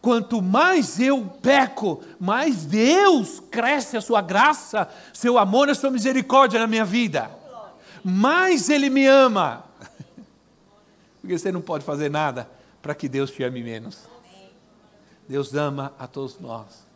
Quanto 0.00 0.40
mais 0.40 1.00
eu 1.00 1.26
peco, 1.42 2.00
mais 2.20 2.64
Deus 2.64 3.40
cresce 3.50 3.96
a 3.96 4.00
sua 4.00 4.22
graça, 4.22 4.88
seu 5.12 5.36
amor, 5.36 5.68
a 5.68 5.74
sua 5.74 5.90
misericórdia 5.90 6.60
na 6.60 6.66
minha 6.68 6.84
vida. 6.84 7.28
Mais 8.04 8.70
Ele 8.70 8.88
me 8.88 9.04
ama. 9.04 9.64
Porque 11.20 11.36
você 11.36 11.50
não 11.50 11.60
pode 11.60 11.84
fazer 11.84 12.08
nada 12.08 12.48
para 12.80 12.94
que 12.94 13.08
Deus 13.08 13.32
te 13.32 13.42
ame 13.42 13.64
menos. 13.64 13.98
Deus 15.28 15.54
ama 15.54 15.92
a 15.98 16.06
todos 16.06 16.38
nós. 16.38 16.86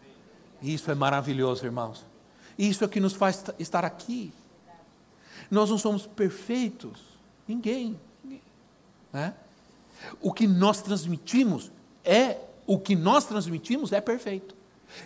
E 0.63 0.73
isso 0.73 0.89
é 0.89 0.95
maravilhoso, 0.95 1.65
irmãos. 1.65 2.07
Isso 2.61 2.85
é 2.85 2.87
o 2.87 2.91
que 2.91 3.01
nos 3.01 3.15
faz 3.15 3.43
estar 3.59 3.87
aqui. 3.87 4.33
Nós 5.51 5.71
não 5.71 5.79
somos 5.79 6.07
perfeitos. 6.07 7.01
Ninguém. 7.49 7.99
ninguém 8.23 8.43
né? 9.11 9.35
O 10.21 10.31
que 10.31 10.47
nós 10.47 10.83
transmitimos 10.83 11.73
é 12.05 12.37
o 12.67 12.79
que 12.79 12.95
nós 12.95 13.25
transmitimos 13.25 13.93
é 13.93 14.01
perfeito, 14.01 14.55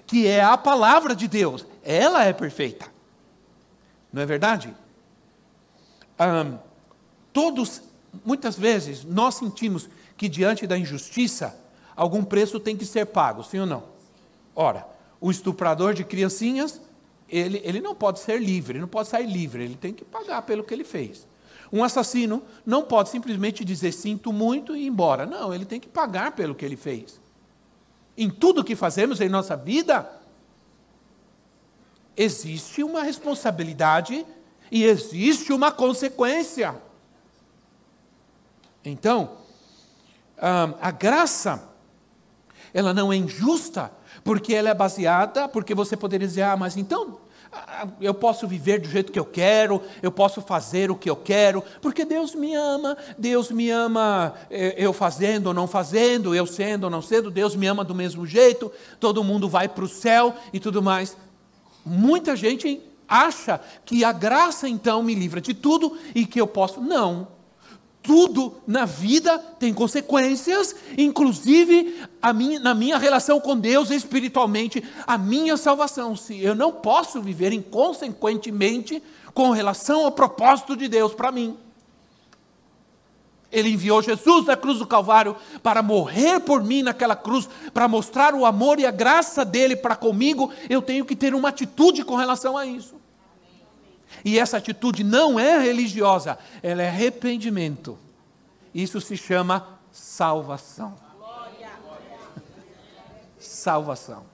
que 0.07 0.27
é 0.27 0.43
a 0.43 0.57
palavra 0.57 1.15
de 1.15 1.29
Deus. 1.29 1.65
Ela 1.83 2.25
é 2.25 2.33
perfeita. 2.33 2.87
Não 4.13 4.21
é 4.21 4.27
verdade? 4.27 4.75
Um, 6.21 6.59
todos, 7.33 7.83
muitas 8.25 8.57
vezes, 8.57 9.05
nós 9.05 9.37
sentimos 9.37 9.89
que 10.17 10.29
diante 10.29 10.67
da 10.67 10.77
injustiça, 10.77 11.57
algum 11.97 12.25
preço 12.25 12.61
tem 12.61 12.77
que 12.77 12.85
ser 12.85 13.07
pago, 13.07 13.43
sim 13.45 13.61
ou 13.61 13.67
não? 13.67 13.85
Ora, 14.55 14.87
o 15.21 15.31
estuprador 15.31 15.95
de 15.95 16.05
criancinhas, 16.05 16.81
ele, 17.29 17.61
ele 17.65 17.81
não 17.81 17.95
pode 17.95 18.21
ser 18.21 18.41
livre, 18.41 18.75
ele 18.75 18.81
não 18.81 18.89
pode 18.89 19.09
sair 19.09 19.27
livre, 19.27 19.65
ele 19.65 19.77
tem 19.77 19.93
que 19.93 20.05
pagar 20.05 20.43
pelo 20.43 20.63
que 20.65 20.73
ele 20.73 20.85
fez. 20.85 21.27
Um 21.73 21.83
assassino 21.83 22.43
não 22.65 22.85
pode 22.85 23.09
simplesmente 23.09 23.65
dizer 23.65 23.93
sinto 23.93 24.33
muito 24.33 24.77
e 24.77 24.83
ir 24.83 24.87
embora. 24.87 25.27
Não, 25.27 25.53
ele 25.53 25.65
tem 25.65 25.81
que 25.81 25.89
pagar 25.89 26.33
pelo 26.33 26.55
que 26.55 26.65
ele 26.65 26.77
fez. 26.77 27.21
Em 28.17 28.31
tudo 28.31 28.63
que 28.63 28.77
fazemos 28.77 29.21
em 29.21 29.29
nossa 29.29 29.57
vida, 29.57 30.09
existe 32.17 32.83
uma 32.83 33.03
responsabilidade 33.03 34.25
e 34.71 34.85
existe 34.85 35.53
uma 35.53 35.73
consequência. 35.73 36.81
Então, 38.85 39.39
a 40.81 40.91
graça, 40.91 41.74
ela 42.75 42.93
não 42.93 43.13
é 43.13 43.17
injusta, 43.17 43.91
porque 44.25 44.53
ela 44.53 44.69
é 44.69 44.75
baseada, 44.75 45.49
porque 45.49 45.75
você 45.75 45.97
poderia 45.97 46.27
dizer, 46.27 46.43
ah, 46.43 46.57
mas 46.57 46.77
então 46.77 47.19
eu 48.01 48.13
posso 48.13 48.49
viver 48.49 48.81
do 48.81 48.89
jeito 48.89 49.13
que 49.13 49.19
eu 49.19 49.25
quero, 49.25 49.81
eu 50.03 50.11
posso 50.11 50.43
fazer 50.43 50.91
o 50.91 50.97
que 50.97 51.09
eu 51.09 51.15
quero, 51.15 51.63
porque 51.81 52.05
Deus 52.05 52.35
me 52.35 52.53
ama, 52.55 52.97
Deus 53.17 53.51
me 53.51 53.71
ama 53.71 54.35
eh, 54.51 54.75
eu 54.77 54.93
fazendo 54.93 55.49
ou 55.49 55.55
não 55.55 55.69
fazendo, 55.69 56.35
eu 56.35 56.47
sendo 56.47 56.85
ou 56.85 56.91
não 56.91 57.01
sendo, 57.01 57.31
Deus 57.31 57.55
me 57.55 57.67
ama 57.67 57.85
do 57.85 57.95
mesmo 57.95 58.27
jeito, 58.27 58.73
todo 58.99 59.23
mundo 59.23 59.49
vai 59.49 59.69
para 59.69 59.85
o 59.85 59.89
céu 59.89 60.35
e 60.53 60.59
tudo 60.59 60.83
mais. 60.83 61.17
Muita 61.87 62.35
gente 62.35 62.81
acha 63.09 63.61
que 63.85 64.05
a 64.05 64.13
graça 64.13 64.69
então 64.69 65.03
me 65.03 65.15
livra 65.15 65.41
de 65.41 65.55
tudo 65.55 65.97
e 66.15 66.27
que 66.27 66.41
eu 66.41 66.47
posso. 66.47 66.81
Não. 66.81 67.29
Tudo 68.05 68.57
na 68.67 68.85
vida 68.85 69.39
tem 69.59 69.73
consequências, 69.73 70.77
inclusive 70.99 72.03
minha, 72.35 72.61
na 72.61 72.75
minha 72.75 72.99
relação 72.99 73.41
com 73.41 73.57
Deus 73.57 73.91
espiritualmente, 73.91 74.85
a 75.07 75.17
minha 75.17 75.57
salvação. 75.57 76.15
Se 76.15 76.39
eu 76.39 76.55
não 76.55 76.71
posso 76.71 77.23
viver 77.23 77.51
inconsequentemente 77.55 79.03
com 79.33 79.51
relação 79.53 80.05
ao 80.05 80.13
propósito 80.13 80.77
de 80.77 80.87
Deus 80.87 81.15
para 81.15 81.33
mim. 81.33 81.57
Ele 83.51 83.71
enviou 83.71 84.03
Jesus 84.03 84.45
da 84.45 84.55
cruz 84.55 84.81
do 84.81 84.87
Calvário 84.87 85.35
para 85.63 85.83
morrer 85.83 86.41
por 86.41 86.63
mim 86.63 86.83
naquela 86.83 87.17
cruz, 87.17 87.49
para 87.73 87.89
mostrar 87.89 88.35
o 88.35 88.45
amor 88.45 88.79
e 88.79 88.85
a 88.85 88.91
graça 88.91 89.47
dele 89.47 89.77
para 89.77 89.97
comigo. 89.97 90.53
Eu 90.69 90.83
tenho 90.83 91.07
que 91.07 91.17
ter 91.17 91.35
uma 91.35 91.49
atitude 91.49 92.05
com 92.05 92.17
relação 92.17 92.55
a 92.55 92.67
isso. 92.67 92.97
E 94.25 94.39
essa 94.39 94.57
atitude 94.57 95.05
não 95.05 95.39
é 95.39 95.59
religiosa, 95.59 96.39
ela 96.63 96.83
é 96.83 96.89
arrependimento. 96.89 97.99
Isso 98.75 99.01
se 99.01 99.17
chama 99.17 99.79
salvação. 99.93 100.95
Salvação. 103.39 104.25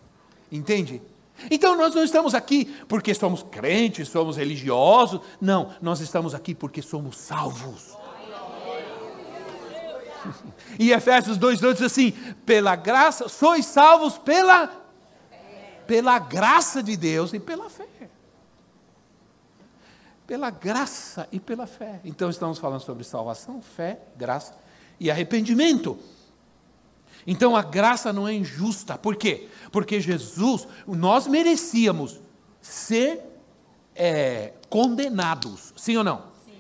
Entende? 0.51 1.03
Então 1.51 1.77
nós 1.77 1.95
não 1.95 2.05
estamos 2.05 2.35
aqui 2.35 2.65
porque 2.89 3.15
somos 3.15 3.43
crentes, 3.43 4.09
somos 4.09 4.37
religiosos. 4.37 5.21
Não, 5.41 5.75
nós 5.81 6.01
estamos 6.01 6.35
aqui 6.35 6.55
porque 6.55 6.83
somos 6.83 7.17
salvos. 7.17 7.97
E 10.79 10.93
Efésios 10.93 11.39
2,2 11.39 11.73
diz 11.75 11.83
assim: 11.83 12.13
pela 12.45 12.77
graça, 12.77 13.29
sois 13.29 13.67
salvos 13.67 14.19
pela, 14.19 14.71
pela 15.87 16.19
graça 16.19 16.83
de 16.83 16.97
Deus 16.97 17.33
e 17.33 17.41
pela 17.41 17.69
fé. 17.69 17.87
Pela 20.31 20.49
graça 20.49 21.27
e 21.33 21.41
pela 21.41 21.67
fé. 21.67 22.01
Então 22.05 22.31
estamos 22.31 22.57
falando 22.57 22.83
sobre 22.83 23.03
salvação, 23.03 23.61
fé, 23.61 23.99
graça 24.17 24.57
e 25.01 25.11
arrependimento. 25.11 25.99
Então 27.27 27.57
a 27.57 27.63
graça 27.63 28.13
não 28.13 28.29
é 28.29 28.35
injusta. 28.35 28.97
Por 28.97 29.17
quê? 29.17 29.49
Porque 29.73 30.01
Jesus, 30.01 30.69
nós 30.87 31.27
merecíamos 31.27 32.21
ser 32.63 33.21
é, 33.93 34.53
condenados. 34.69 35.75
Sim 35.77 35.97
ou 35.97 36.05
não? 36.05 36.19
Sim. 36.45 36.53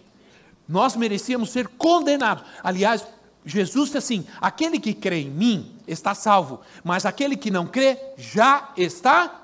Nós 0.68 0.96
merecíamos 0.96 1.50
ser 1.50 1.68
condenados. 1.68 2.42
Aliás, 2.64 3.06
Jesus 3.46 3.84
disse 3.84 3.98
assim: 3.98 4.26
aquele 4.40 4.80
que 4.80 4.92
crê 4.92 5.20
em 5.20 5.30
mim 5.30 5.76
está 5.86 6.12
salvo, 6.12 6.60
mas 6.82 7.06
aquele 7.06 7.36
que 7.36 7.52
não 7.52 7.68
crê 7.68 7.96
já 8.16 8.72
está 8.76 9.39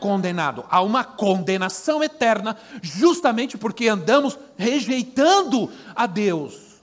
condenado. 0.00 0.64
Há 0.68 0.82
uma 0.82 1.04
condenação 1.04 2.02
eterna, 2.02 2.56
justamente 2.82 3.56
porque 3.56 3.86
andamos 3.86 4.38
rejeitando 4.56 5.70
a 5.94 6.06
Deus. 6.06 6.80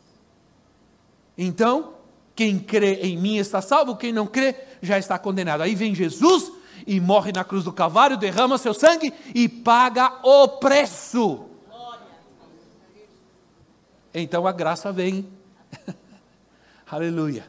Então, 1.37 1.93
quem 2.35 2.59
crê 2.59 2.93
em 3.01 3.17
mim 3.17 3.37
está 3.37 3.61
salvo, 3.61 3.97
quem 3.97 4.13
não 4.13 4.27
crê 4.27 4.55
já 4.81 4.97
está 4.97 5.17
condenado. 5.17 5.61
Aí 5.61 5.75
vem 5.75 5.93
Jesus 5.93 6.51
e 6.85 6.99
morre 6.99 7.31
na 7.31 7.43
cruz 7.43 7.63
do 7.63 7.73
Calvário, 7.73 8.15
derrama 8.15 8.57
seu 8.57 8.73
sangue 8.73 9.13
e 9.33 9.49
paga 9.49 10.19
o 10.23 10.47
preço. 10.47 11.45
Então 14.13 14.47
a 14.47 14.51
graça 14.51 14.91
vem. 14.91 15.27
Aleluia. 16.89 17.45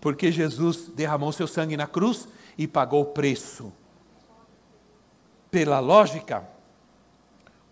Porque 0.00 0.32
Jesus 0.32 0.88
derramou 0.94 1.32
seu 1.32 1.46
sangue 1.46 1.76
na 1.76 1.86
cruz 1.86 2.28
e 2.56 2.66
pagou 2.66 3.02
o 3.02 3.06
preço. 3.06 3.72
Pela 5.50 5.78
lógica, 5.78 6.46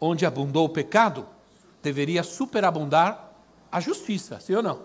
onde 0.00 0.24
abundou 0.24 0.66
o 0.66 0.70
pecado, 0.70 1.26
deveria 1.82 2.22
superabundar 2.22 3.30
a 3.70 3.80
justiça, 3.80 4.40
sim 4.40 4.54
ou 4.54 4.62
não? 4.62 4.76
Sim. 4.76 4.82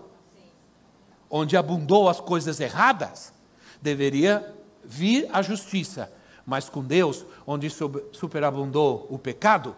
Onde 1.30 1.56
abundou 1.56 2.08
as 2.08 2.20
coisas 2.20 2.60
erradas, 2.60 3.32
deveria 3.80 4.54
vir 4.84 5.28
a 5.32 5.42
justiça. 5.42 6.12
Mas 6.44 6.68
com 6.68 6.82
Deus, 6.82 7.24
onde 7.46 7.68
superabundou 8.12 9.06
o 9.08 9.18
pecado, 9.18 9.76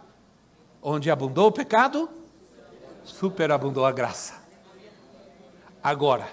onde 0.83 1.11
abundou 1.11 1.49
o 1.49 1.53
pecado, 1.53 2.09
superabundou 3.05 3.85
a 3.85 3.93
graça. 3.93 4.35
Agora, 5.83 6.29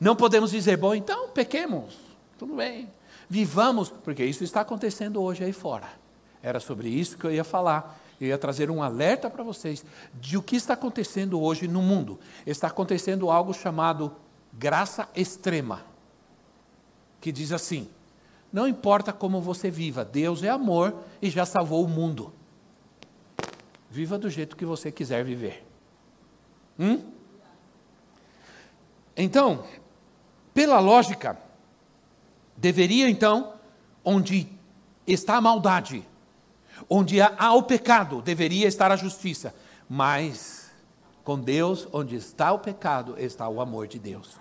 não 0.00 0.14
podemos 0.14 0.52
dizer, 0.52 0.76
bom, 0.76 0.94
então 0.94 1.28
pequemos, 1.28 1.98
tudo 2.38 2.54
bem, 2.54 2.88
vivamos, 3.28 3.88
porque 3.88 4.24
isso 4.24 4.44
está 4.44 4.60
acontecendo 4.60 5.20
hoje 5.20 5.44
aí 5.44 5.52
fora. 5.52 6.01
Era 6.42 6.58
sobre 6.58 6.88
isso 6.88 7.16
que 7.16 7.24
eu 7.24 7.32
ia 7.32 7.44
falar. 7.44 8.00
Eu 8.20 8.28
ia 8.28 8.38
trazer 8.38 8.70
um 8.70 8.82
alerta 8.82 9.30
para 9.30 9.42
vocês 9.42 9.84
de 10.14 10.36
o 10.36 10.42
que 10.42 10.56
está 10.56 10.74
acontecendo 10.74 11.40
hoje 11.40 11.68
no 11.68 11.82
mundo. 11.82 12.18
Está 12.46 12.68
acontecendo 12.68 13.30
algo 13.30 13.52
chamado 13.52 14.14
graça 14.52 15.08
extrema, 15.14 15.82
que 17.20 17.32
diz 17.32 17.52
assim: 17.52 17.88
não 18.52 18.68
importa 18.68 19.12
como 19.12 19.40
você 19.40 19.70
viva, 19.70 20.04
Deus 20.04 20.42
é 20.42 20.50
amor 20.50 21.02
e 21.20 21.30
já 21.30 21.46
salvou 21.46 21.84
o 21.84 21.88
mundo. 21.88 22.32
Viva 23.90 24.18
do 24.18 24.28
jeito 24.28 24.56
que 24.56 24.64
você 24.64 24.92
quiser 24.92 25.24
viver. 25.24 25.66
Hum? 26.78 27.02
Então, 29.16 29.64
pela 30.52 30.80
lógica, 30.80 31.38
deveria 32.56 33.08
então, 33.08 33.54
onde 34.04 34.48
está 35.06 35.36
a 35.36 35.40
maldade, 35.40 36.06
onde 36.88 37.20
há 37.20 37.52
o 37.54 37.62
pecado, 37.62 38.22
deveria 38.22 38.66
estar 38.66 38.90
a 38.90 38.96
justiça. 38.96 39.54
Mas 39.88 40.70
com 41.24 41.38
Deus, 41.38 41.88
onde 41.92 42.16
está 42.16 42.52
o 42.52 42.58
pecado, 42.58 43.14
está 43.18 43.48
o 43.48 43.60
amor 43.60 43.86
de 43.86 43.98
Deus. 43.98 44.36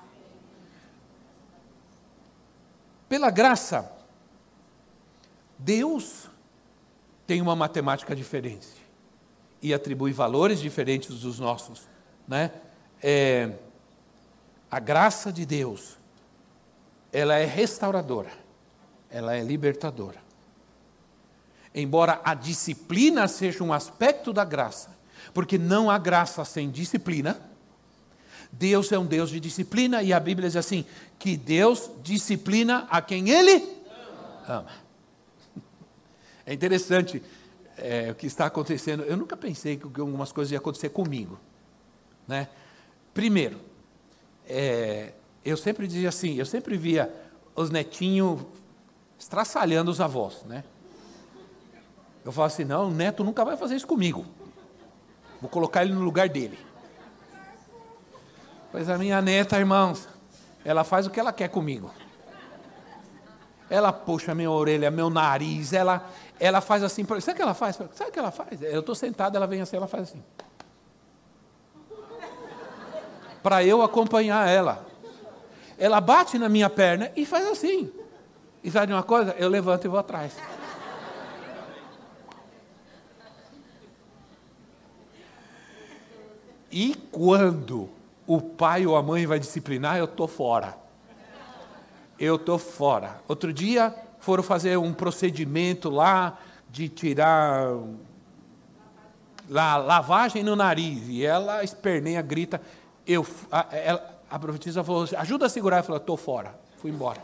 Pela 3.07 3.29
graça, 3.29 3.91
Deus 5.57 6.29
tem 7.27 7.41
uma 7.41 7.55
matemática 7.55 8.15
diferente 8.15 8.67
e 9.61 9.73
atribui 9.73 10.11
valores 10.11 10.59
diferentes 10.59 11.19
dos 11.19 11.39
nossos, 11.39 11.87
né? 12.27 12.51
É, 13.03 13.53
a 14.69 14.79
graça 14.79 15.31
de 15.31 15.45
Deus, 15.45 15.97
ela 17.11 17.35
é 17.35 17.45
restauradora, 17.45 18.31
ela 19.09 19.35
é 19.35 19.41
libertadora. 19.41 20.19
Embora 21.73 22.19
a 22.23 22.33
disciplina 22.33 23.27
seja 23.27 23.63
um 23.63 23.71
aspecto 23.71 24.33
da 24.33 24.43
graça, 24.43 24.89
porque 25.33 25.57
não 25.57 25.89
há 25.89 25.97
graça 25.97 26.43
sem 26.43 26.69
disciplina, 26.69 27.39
Deus 28.51 28.91
é 28.91 28.99
um 28.99 29.05
Deus 29.05 29.29
de 29.29 29.39
disciplina 29.39 30.03
e 30.03 30.11
a 30.11 30.19
Bíblia 30.19 30.49
diz 30.49 30.57
assim: 30.57 30.85
que 31.17 31.37
Deus 31.37 31.89
disciplina 32.03 32.87
a 32.89 33.01
quem 33.01 33.29
Ele 33.29 33.63
ama. 34.47 34.67
É 36.43 36.53
interessante 36.53 37.21
é, 37.77 38.11
o 38.11 38.15
que 38.15 38.25
está 38.25 38.47
acontecendo. 38.47 39.03
Eu 39.03 39.15
nunca 39.15 39.37
pensei 39.37 39.77
que 39.77 39.85
algumas 39.85 40.31
coisas 40.31 40.51
iam 40.51 40.57
acontecer 40.57 40.89
comigo. 40.89 41.39
Né? 42.27 42.49
Primeiro, 43.13 43.59
é, 44.47 45.13
eu 45.45 45.55
sempre 45.55 45.87
dizia 45.87 46.09
assim, 46.09 46.35
eu 46.35 46.45
sempre 46.45 46.75
via 46.77 47.13
os 47.55 47.69
netinhos 47.69 48.41
estraçalhando 49.19 49.91
os 49.91 50.01
avós, 50.01 50.43
né? 50.45 50.63
Eu 52.23 52.31
falo 52.31 52.47
assim, 52.47 52.63
não, 52.63 52.87
o 52.87 52.91
neto 52.91 53.23
nunca 53.23 53.43
vai 53.43 53.57
fazer 53.57 53.75
isso 53.75 53.87
comigo. 53.87 54.25
Vou 55.41 55.49
colocar 55.49 55.83
ele 55.83 55.93
no 55.93 56.01
lugar 56.01 56.29
dele. 56.29 56.59
Pois 58.71 58.89
a 58.89 58.97
minha 58.97 59.21
neta, 59.21 59.57
irmãos, 59.57 60.07
ela 60.63 60.83
faz 60.83 61.07
o 61.07 61.09
que 61.09 61.19
ela 61.19 61.33
quer 61.33 61.49
comigo. 61.49 61.91
Ela 63.69 63.91
puxa 63.91 64.35
minha 64.35 64.51
orelha, 64.51 64.91
meu 64.91 65.09
nariz, 65.09 65.73
ela, 65.73 66.07
ela 66.39 66.61
faz 66.61 66.83
assim. 66.83 67.05
Sabe 67.05 67.31
o 67.31 67.35
que 67.35 67.41
ela 67.41 67.53
faz? 67.53 67.75
Sabe 67.75 68.09
o 68.09 68.13
que 68.13 68.19
ela 68.19 68.31
faz? 68.31 68.61
Eu 68.61 68.81
estou 68.81 68.93
sentado, 68.93 69.35
ela 69.35 69.47
vem 69.47 69.61
assim, 69.61 69.77
ela 69.77 69.87
faz 69.87 70.03
assim. 70.03 70.23
Para 73.41 73.63
eu 73.63 73.81
acompanhar 73.81 74.47
ela. 74.47 74.85
Ela 75.77 75.99
bate 75.99 76.37
na 76.37 76.47
minha 76.47 76.69
perna 76.69 77.11
e 77.15 77.25
faz 77.25 77.47
assim. 77.47 77.91
E 78.63 78.69
sabe 78.69 78.87
de 78.87 78.93
uma 78.93 79.03
coisa? 79.03 79.31
Eu 79.39 79.49
levanto 79.49 79.85
e 79.85 79.87
vou 79.87 79.99
atrás. 79.99 80.33
E 86.71 86.95
quando 87.11 87.89
o 88.25 88.39
pai 88.39 88.85
ou 88.85 88.95
a 88.95 89.03
mãe 89.03 89.25
vai 89.25 89.39
disciplinar, 89.39 89.97
eu 89.97 90.05
estou 90.05 90.27
fora. 90.27 90.77
Eu 92.17 92.35
estou 92.35 92.57
fora. 92.57 93.19
Outro 93.27 93.51
dia 93.51 93.93
foram 94.19 94.43
fazer 94.43 94.77
um 94.77 94.93
procedimento 94.93 95.89
lá 95.89 96.37
de 96.69 96.87
tirar 96.87 97.75
lá, 99.49 99.75
lavagem 99.75 100.43
no 100.43 100.55
nariz. 100.55 101.07
E 101.09 101.25
ela 101.25 101.63
esperneia, 101.63 102.21
grita. 102.21 102.61
Eu, 103.05 103.25
a, 103.51 103.67
ela, 103.71 104.19
a 104.29 104.39
profetisa 104.39 104.83
falou: 104.83 105.05
ajuda 105.17 105.47
a 105.47 105.49
segurar. 105.49 105.77
Ela 105.77 105.83
falou: 105.83 105.99
estou 105.99 106.17
fora. 106.17 106.55
Fui 106.77 106.89
embora. 106.89 107.21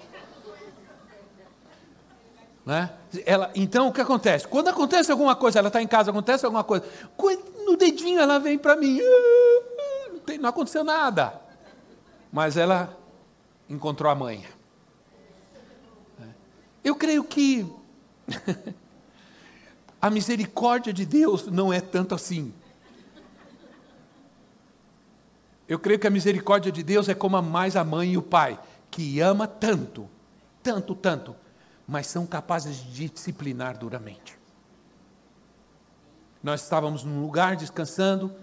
Né? 2.66 2.90
Ela, 3.26 3.50
então 3.56 3.88
o 3.88 3.94
que 3.94 4.02
acontece? 4.02 4.46
Quando 4.46 4.68
acontece 4.68 5.10
alguma 5.10 5.38
coisa, 5.38 5.58
ela 5.58 5.70
está 5.70 5.82
em 5.82 5.88
casa, 5.88 6.12
acontece 6.12 6.46
alguma 6.46 6.66
coisa, 6.66 6.86
no 7.68 7.76
dedinho 7.76 8.20
ela 8.20 8.40
vem 8.40 8.58
para 8.58 8.78
mim, 8.78 9.00
não 10.40 10.50
aconteceu 10.50 10.84
nada. 10.84 11.40
Mas 12.32 12.56
ela 12.56 12.98
encontrou 13.70 14.10
a 14.10 14.16
mãe. 14.16 14.46
Eu 16.84 16.96
creio 16.96 17.24
que 17.26 17.70
a 20.02 20.10
misericórdia 20.10 20.94
de 20.94 21.06
Deus 21.06 21.48
não 21.48 21.74
é 21.74 21.82
tanto 21.82 22.16
assim. 22.16 22.54
Eu 25.68 25.78
creio 25.78 26.00
que 26.00 26.08
a 26.08 26.10
misericórdia 26.10 26.72
de 26.72 26.82
Deus 26.82 27.10
é 27.10 27.14
como 27.14 27.36
a 27.36 27.42
mais 27.42 27.76
a 27.76 27.84
mãe 27.84 28.14
e 28.14 28.18
o 28.18 28.22
pai, 28.22 28.58
que 28.90 29.20
ama 29.20 29.46
tanto, 29.46 30.10
tanto, 30.64 30.96
tanto, 30.96 31.36
mas 31.86 32.08
são 32.08 32.26
capazes 32.26 32.78
de 32.78 33.10
disciplinar 33.10 33.78
duramente. 33.78 34.38
Nós 36.44 36.64
estávamos 36.64 37.04
num 37.04 37.22
lugar 37.22 37.56
descansando 37.56 38.34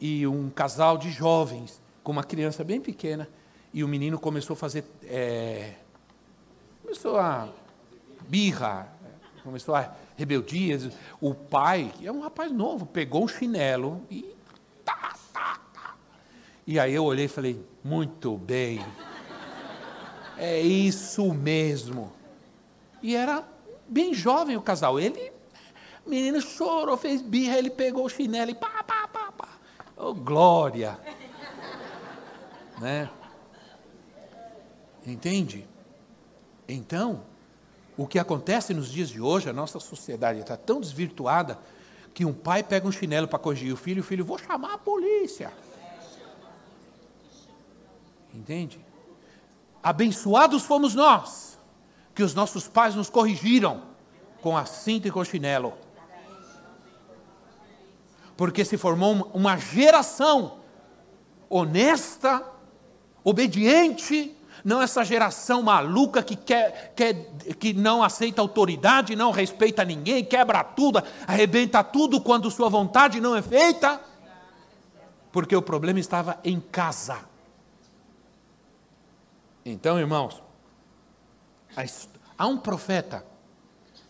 e 0.00 0.26
um 0.26 0.50
casal 0.50 0.96
de 0.96 1.10
jovens 1.10 1.82
com 2.02 2.12
uma 2.12 2.24
criança 2.24 2.62
bem 2.62 2.80
pequena 2.80 3.28
e 3.72 3.82
o 3.82 3.88
menino 3.88 4.18
começou 4.18 4.54
a 4.54 4.56
fazer 4.56 4.84
é, 5.04 5.74
começou 6.80 7.18
a 7.18 7.48
birra, 8.28 8.88
começou 9.42 9.74
a 9.74 9.92
rebeldias. 10.16 10.90
O 11.20 11.34
pai, 11.34 11.92
que 11.96 12.06
é 12.06 12.12
um 12.12 12.20
rapaz 12.20 12.52
novo, 12.52 12.86
pegou 12.86 13.24
um 13.24 13.28
chinelo 13.28 14.02
e 14.10 14.34
tá, 14.84 15.14
tá, 15.32 15.60
tá. 15.72 15.94
E 16.66 16.78
aí 16.78 16.94
eu 16.94 17.04
olhei 17.04 17.24
e 17.24 17.28
falei: 17.28 17.66
muito 17.82 18.36
bem, 18.38 18.84
é 20.38 20.60
isso 20.60 21.34
mesmo. 21.34 22.12
E 23.02 23.16
era 23.16 23.44
bem 23.88 24.14
jovem 24.14 24.56
o 24.56 24.62
casal. 24.62 25.00
Ele, 25.00 25.32
o 26.04 26.10
menino 26.10 26.40
chorou, 26.40 26.96
fez 26.96 27.22
birra, 27.22 27.56
ele 27.56 27.70
pegou 27.70 28.04
o 28.04 28.08
chinelo 28.08 28.50
e 28.50 28.54
pá, 28.54 28.82
pá, 28.82 29.08
pá, 29.08 29.32
pá. 29.32 29.48
Oh, 29.96 30.12
glória! 30.12 30.98
né? 32.78 33.08
Entende? 35.06 35.66
Então, 36.68 37.22
o 37.96 38.06
que 38.06 38.18
acontece 38.18 38.74
nos 38.74 38.90
dias 38.90 39.08
de 39.08 39.20
hoje, 39.20 39.48
a 39.48 39.52
nossa 39.52 39.78
sociedade 39.78 40.40
está 40.40 40.56
tão 40.56 40.80
desvirtuada 40.80 41.58
que 42.12 42.24
um 42.24 42.32
pai 42.32 42.62
pega 42.62 42.86
um 42.86 42.92
chinelo 42.92 43.26
para 43.26 43.38
corrigir 43.38 43.72
o 43.72 43.76
filho, 43.76 43.98
e 43.98 44.00
o 44.00 44.04
filho, 44.04 44.24
vou 44.24 44.38
chamar 44.38 44.74
a 44.74 44.78
polícia. 44.78 45.52
Entende? 48.32 48.80
Abençoados 49.82 50.62
fomos 50.64 50.94
nós 50.94 51.58
que 52.14 52.22
os 52.22 52.34
nossos 52.34 52.68
pais 52.68 52.94
nos 52.94 53.10
corrigiram 53.10 53.82
com 54.40 54.56
a 54.56 54.64
cinta 54.64 55.08
e 55.08 55.10
com 55.10 55.20
o 55.20 55.24
chinelo. 55.24 55.74
Porque 58.36 58.64
se 58.64 58.76
formou 58.76 59.30
uma 59.32 59.56
geração 59.56 60.58
honesta, 61.48 62.42
obediente, 63.22 64.36
não 64.64 64.80
essa 64.82 65.04
geração 65.04 65.62
maluca 65.62 66.22
que, 66.22 66.34
quer, 66.36 66.92
quer, 66.96 67.14
que 67.58 67.72
não 67.72 68.02
aceita 68.02 68.40
autoridade, 68.40 69.14
não 69.14 69.30
respeita 69.30 69.84
ninguém, 69.84 70.24
quebra 70.24 70.64
tudo, 70.64 71.02
arrebenta 71.26 71.84
tudo 71.84 72.20
quando 72.20 72.50
sua 72.50 72.68
vontade 72.68 73.20
não 73.20 73.36
é 73.36 73.42
feita. 73.42 74.00
Porque 75.30 75.54
o 75.54 75.62
problema 75.62 75.98
estava 75.98 76.38
em 76.44 76.60
casa. 76.60 77.18
Então, 79.64 79.98
irmãos, 79.98 80.44
Há 82.38 82.46
um 82.46 82.56
profeta, 82.56 83.24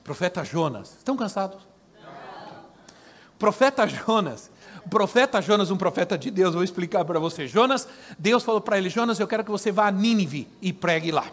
profeta 0.02 0.44
Jonas. 0.44 0.96
Estão 0.96 1.16
cansados? 1.16 1.66
Profeta 3.44 3.86
Jonas. 3.86 4.50
Profeta 4.88 5.42
Jonas, 5.42 5.70
um 5.70 5.76
profeta 5.76 6.16
de 6.16 6.30
Deus, 6.30 6.54
vou 6.54 6.64
explicar 6.64 7.04
para 7.04 7.18
você. 7.18 7.46
Jonas, 7.46 7.86
Deus 8.18 8.42
falou 8.42 8.62
para 8.62 8.78
ele: 8.78 8.88
Jonas, 8.88 9.20
eu 9.20 9.28
quero 9.28 9.44
que 9.44 9.50
você 9.50 9.70
vá 9.70 9.86
a 9.86 9.90
Nínive 9.90 10.48
e 10.62 10.72
pregue 10.72 11.12
lá. 11.12 11.26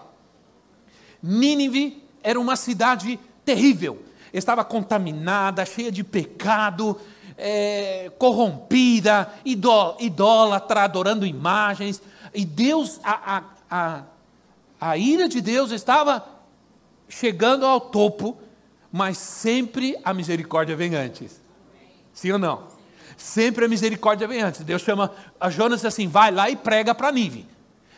Nínive 1.24 2.04
era 2.22 2.38
uma 2.38 2.58
cidade 2.58 3.18
terrível, 3.46 4.04
estava 4.34 4.66
contaminada, 4.66 5.66
cheia 5.66 5.90
de 5.90 6.04
pecado, 6.04 7.00
é, 7.38 8.12
corrompida, 8.18 9.32
idólatra, 9.46 10.82
adorando 10.84 11.26
imagens, 11.26 12.02
e 12.34 12.44
Deus, 12.44 13.00
a, 13.06 13.38
a, 13.38 13.44
a, 13.70 14.04
a 14.82 14.98
ira 14.98 15.30
de 15.30 15.40
Deus 15.40 15.72
estava 15.72 16.26
chegando 17.08 17.66
ao 17.66 17.80
topo, 17.80 18.38
mas 18.92 19.18
sempre 19.18 19.96
a 20.04 20.14
misericórdia 20.14 20.76
vem 20.76 20.94
antes. 20.94 21.41
Sim 22.14 22.32
ou 22.32 22.40
não? 22.40 22.68
Sempre 23.18 23.66
a 23.66 23.68
misericórdia 23.68 24.28
vem 24.28 24.42
antes. 24.42 24.62
Deus 24.62 24.82
chama 24.82 25.12
a 25.40 25.50
Jonas 25.50 25.86
assim: 25.86 26.08
vai 26.08 26.32
lá 26.32 26.50
e 26.50 26.56
prega 26.56 26.94
para 26.96 27.12
Nive. 27.12 27.46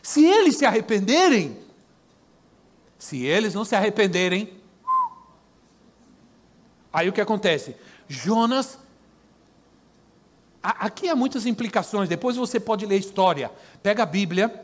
Se 0.02 0.26
eles 0.26 0.58
se 0.58 0.66
arrependerem, 0.66 1.58
se 3.00 3.24
eles 3.24 3.54
não 3.54 3.64
se 3.64 3.76
arrependerem, 3.76 4.54
aí 6.92 7.08
o 7.08 7.14
que 7.14 7.22
acontece? 7.22 7.76
Jonas, 8.08 8.78
aqui 10.62 11.08
há 11.08 11.16
muitas 11.16 11.46
implicações, 11.46 12.10
depois 12.10 12.36
você 12.36 12.60
pode 12.60 12.86
ler 12.86 12.96
a 12.96 13.00
história. 13.00 13.52
Pega 13.82 14.04
a 14.04 14.06
Bíblia, 14.06 14.64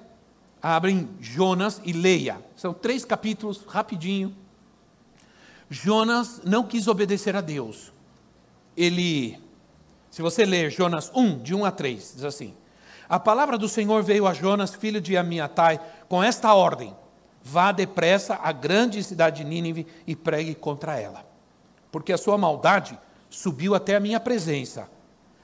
abrem 0.62 1.10
Jonas 1.22 1.82
e 1.86 1.94
leia. 1.94 2.44
São 2.56 2.74
três 2.74 3.06
capítulos, 3.06 3.64
rapidinho. 3.66 4.36
Jonas 5.70 6.42
não 6.44 6.64
quis 6.64 6.88
obedecer 6.88 7.36
a 7.36 7.42
Deus. 7.42 7.94
Ele, 8.80 9.38
se 10.10 10.22
você 10.22 10.46
ler 10.46 10.72
Jonas 10.72 11.12
1, 11.14 11.40
de 11.40 11.54
1 11.54 11.66
a 11.66 11.72
3, 11.72 12.14
diz 12.16 12.24
assim: 12.24 12.54
A 13.10 13.20
palavra 13.20 13.58
do 13.58 13.68
Senhor 13.68 14.02
veio 14.02 14.26
a 14.26 14.34
Jonas, 14.34 14.74
filho 14.74 15.02
de 15.02 15.18
Amiatai, 15.18 15.82
com 16.08 16.24
esta 16.24 16.54
ordem: 16.54 16.96
Vá 17.44 17.74
depressa 17.74 18.40
à 18.42 18.54
grande 18.54 19.04
cidade 19.04 19.44
de 19.44 19.50
Nínive 19.50 19.86
e 20.08 20.16
pregue 20.16 20.56
contra 20.56 20.98
ela, 20.98 21.26
porque 21.92 22.14
a 22.14 22.18
sua 22.18 22.38
maldade 22.38 22.98
subiu 23.30 23.76
até 23.76 23.98
a 23.98 24.00
minha 24.00 24.18
presença. 24.18 24.90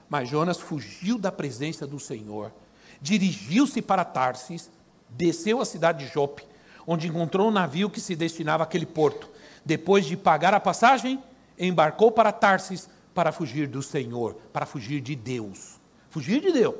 Mas 0.08 0.30
Jonas 0.30 0.58
fugiu 0.58 1.18
da 1.18 1.30
presença 1.30 1.86
do 1.86 2.00
Senhor, 2.00 2.54
dirigiu-se 3.02 3.82
para 3.82 4.06
Tarsis 4.06 4.72
desceu 5.10 5.60
à 5.60 5.66
cidade 5.66 6.06
de 6.06 6.14
Jope, 6.14 6.48
onde 6.88 7.10
encontrou 7.10 7.50
um 7.50 7.52
navio 7.52 7.90
que 7.90 8.00
se 8.00 8.16
destinava 8.16 8.64
àquele 8.64 8.86
porto. 8.86 9.30
Depois 9.66 10.06
de 10.06 10.16
pagar 10.16 10.54
a 10.54 10.60
passagem, 10.60 11.22
embarcou 11.60 12.12
para 12.12 12.32
Tarsis 12.32 12.88
para 13.16 13.32
fugir 13.32 13.68
do 13.68 13.82
Senhor, 13.82 14.36
para 14.52 14.66
fugir 14.66 15.00
de 15.00 15.16
Deus. 15.16 15.80
Fugir 16.10 16.42
de 16.42 16.52
Deus. 16.52 16.76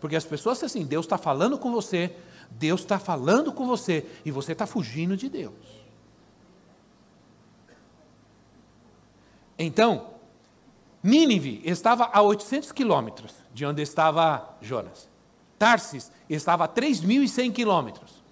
Porque 0.00 0.16
as 0.16 0.24
pessoas 0.24 0.62
assim, 0.64 0.84
Deus 0.84 1.04
está 1.04 1.18
falando 1.18 1.58
com 1.58 1.70
você, 1.70 2.16
Deus 2.50 2.80
está 2.80 2.98
falando 2.98 3.52
com 3.52 3.66
você, 3.66 4.06
e 4.24 4.30
você 4.30 4.52
está 4.52 4.66
fugindo 4.66 5.16
de 5.16 5.28
Deus. 5.28 5.54
Então, 9.58 10.14
Nínive 11.02 11.60
estava 11.64 12.10
a 12.12 12.20
800 12.22 12.72
quilômetros 12.72 13.32
de 13.54 13.64
onde 13.64 13.82
estava 13.82 14.56
Jonas. 14.60 15.08
Tarsis 15.58 16.10
estava 16.28 16.64
a 16.64 16.68
3.100 16.68 17.52
quilômetros. 17.52 18.24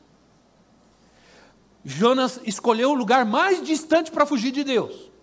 Jonas 1.85 2.41
escolheu 2.45 2.91
o 2.91 2.95
lugar 2.95 3.27
mais 3.27 3.63
distante 3.63 4.11
para 4.11 4.27
fugir 4.27 4.51
de 4.51 4.65
Deus. 4.65 5.14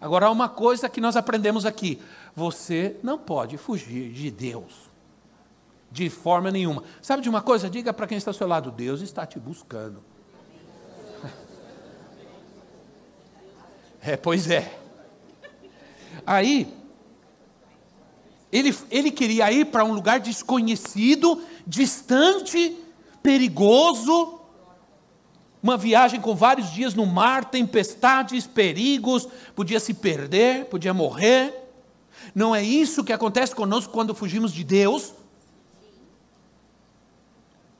Agora, 0.00 0.26
há 0.26 0.30
uma 0.30 0.48
coisa 0.48 0.88
que 0.88 1.00
nós 1.00 1.16
aprendemos 1.16 1.66
aqui: 1.66 2.00
você 2.34 2.96
não 3.02 3.18
pode 3.18 3.58
fugir 3.58 4.10
de 4.12 4.30
Deus, 4.30 4.90
de 5.90 6.08
forma 6.08 6.50
nenhuma. 6.50 6.82
Sabe 7.02 7.22
de 7.22 7.28
uma 7.28 7.42
coisa? 7.42 7.68
Diga 7.68 7.92
para 7.92 8.06
quem 8.06 8.16
está 8.16 8.30
ao 8.30 8.34
seu 8.34 8.48
lado: 8.48 8.70
Deus 8.70 9.00
está 9.02 9.26
te 9.26 9.38
buscando. 9.38 10.02
É, 14.02 14.16
pois 14.16 14.50
é. 14.50 14.78
Aí, 16.26 16.74
ele, 18.50 18.74
ele 18.90 19.10
queria 19.10 19.52
ir 19.52 19.66
para 19.66 19.84
um 19.84 19.92
lugar 19.92 20.18
desconhecido, 20.20 21.42
distante, 21.66 22.78
perigoso, 23.22 24.39
uma 25.62 25.76
viagem 25.76 26.20
com 26.20 26.34
vários 26.34 26.72
dias 26.72 26.94
no 26.94 27.04
mar, 27.04 27.44
tempestades, 27.44 28.46
perigos, 28.46 29.28
podia 29.54 29.78
se 29.78 29.92
perder, 29.92 30.66
podia 30.66 30.94
morrer. 30.94 31.54
Não 32.34 32.54
é 32.54 32.62
isso 32.62 33.04
que 33.04 33.12
acontece 33.12 33.54
conosco 33.54 33.92
quando 33.92 34.14
fugimos 34.14 34.52
de 34.52 34.64
Deus? 34.64 35.12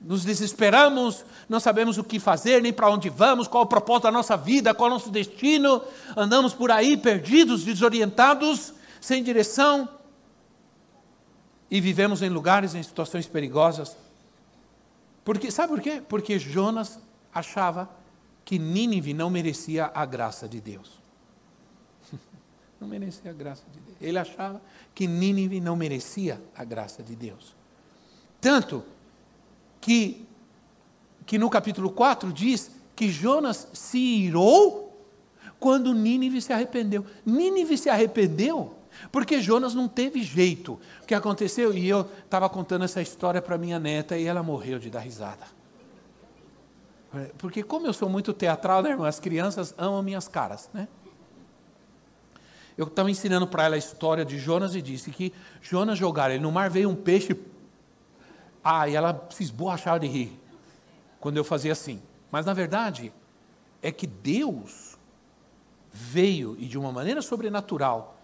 Nos 0.01 0.25
desesperamos, 0.25 1.25
não 1.49 1.61
sabemos 1.61 1.99
o 1.99 2.05
que 2.05 2.19
fazer, 2.19 2.63
nem 2.63 2.73
para 2.73 2.91
onde 2.91 3.09
vamos, 3.09 3.49
qual 3.49 3.65
o 3.65 3.67
propósito 3.67 4.05
da 4.05 4.13
nossa 4.13 4.37
vida, 4.37 4.75
qual 4.75 4.91
o 4.91 4.95
nosso 4.95 5.11
destino. 5.11 5.83
Andamos 6.17 6.53
por 6.53 6.71
aí 6.71 6.97
perdidos, 6.97 7.65
desorientados, 7.65 8.75
sem 9.01 9.23
direção. 9.23 9.89
E 11.71 11.81
vivemos 11.81 12.21
em 12.21 12.29
lugares, 12.29 12.75
em 12.75 12.83
situações 12.83 13.27
perigosas. 13.27 13.97
Porque, 15.25 15.51
sabe 15.51 15.69
por 15.69 15.81
quê? 15.81 16.03
Porque 16.07 16.39
Jonas 16.39 16.99
achava 17.33 17.89
que 18.45 18.59
Nínive 18.59 19.15
não 19.15 19.31
merecia 19.31 19.91
a 19.95 20.05
graça 20.05 20.49
de 20.49 20.61
Deus. 20.61 21.01
Não 22.81 22.89
merecia 22.89 23.31
a 23.31 23.35
graça 23.35 23.63
de 23.71 23.79
Deus. 23.79 23.97
Ele 24.01 24.19
achava 24.19 24.61
que 24.95 25.07
Nínive 25.07 25.61
não 25.61 25.77
merecia 25.77 26.41
a 26.57 26.65
graça 26.65 27.03
de 27.03 27.15
Deus. 27.15 27.55
Tanto 28.41 28.83
que, 29.81 30.27
que 31.27 31.37
no 31.37 31.51
capítulo 31.51 31.91
4 31.91 32.33
diz 32.33 32.71
que 32.97 33.11
Jonas 33.11 33.69
se 33.75 33.99
irou 33.99 34.99
quando 35.59 35.93
Nínive 35.93 36.41
se 36.41 36.55
arrependeu. 36.55 37.05
Nínive 37.27 37.77
se 37.77 37.91
arrependeu 37.91 38.75
porque 39.13 39.41
Jonas 39.41 39.75
não 39.75 39.89
teve 39.89 40.23
jeito. 40.23 40.81
O 41.03 41.07
que 41.07 41.15
aconteceu? 41.15 41.73
E 41.73 41.89
eu 41.89 42.09
estava 42.25 42.49
contando 42.49 42.85
essa 42.85 43.01
história 43.01 43.41
para 43.41 43.59
minha 43.59 43.79
neta 43.79 44.17
e 44.19 44.25
ela 44.25 44.43
morreu 44.43 44.79
de 44.79 44.91
dar 44.91 45.01
risada. 45.01 45.60
Porque 47.39 47.63
como 47.63 47.87
eu 47.87 47.93
sou 47.93 48.09
muito 48.09 48.33
teatral, 48.33 48.83
né, 48.83 48.91
irmão? 48.91 49.07
As 49.07 49.19
crianças 49.19 49.75
amam 49.77 50.03
minhas 50.03 50.29
caras, 50.29 50.71
né? 50.73 50.87
Eu 52.79 52.87
estava 52.87 53.11
ensinando 53.11 53.47
para 53.47 53.65
ela 53.65 53.75
a 53.75 53.79
história 53.79 54.25
de 54.25 54.39
Jonas 54.39 54.75
e 54.75 54.81
disse 54.81 55.11
que 55.11 55.33
Jonas 55.61 55.99
jogaram 55.99 56.35
ele 56.35 56.43
no 56.43 56.53
mar, 56.53 56.71
veio 56.71 56.89
um 56.89 56.95
peixe. 56.95 57.39
Ah, 58.63 58.89
e 58.89 58.95
ela 58.95 59.27
se 59.31 59.43
esborrachava 59.43 60.01
de 60.01 60.07
rir 60.07 60.41
quando 61.19 61.37
eu 61.37 61.45
fazia 61.45 61.73
assim. 61.73 62.01
Mas 62.31 62.47
na 62.47 62.55
verdade, 62.55 63.13
é 63.83 63.91
que 63.91 64.07
Deus 64.07 64.97
veio 65.93 66.57
e 66.59 66.67
de 66.67 66.79
uma 66.79 66.93
maneira 66.93 67.21
sobrenatural. 67.21 68.17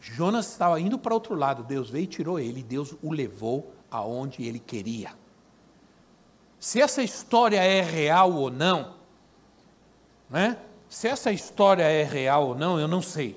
Jonas 0.00 0.50
estava 0.50 0.80
indo 0.80 0.98
para 0.98 1.14
outro 1.14 1.34
lado, 1.34 1.62
Deus 1.62 1.90
veio 1.90 2.04
e 2.04 2.06
tirou 2.06 2.38
ele, 2.38 2.62
Deus 2.62 2.94
o 3.02 3.12
levou 3.12 3.74
aonde 3.90 4.44
ele 4.44 4.58
queria. 4.58 5.10
Se 6.62 6.80
essa 6.80 7.02
história 7.02 7.60
é 7.60 7.80
real 7.80 8.32
ou 8.32 8.48
não, 8.48 8.94
né? 10.30 10.56
Se 10.88 11.08
essa 11.08 11.32
história 11.32 11.82
é 11.82 12.04
real 12.04 12.50
ou 12.50 12.54
não, 12.54 12.78
eu 12.78 12.86
não 12.86 13.02
sei. 13.02 13.36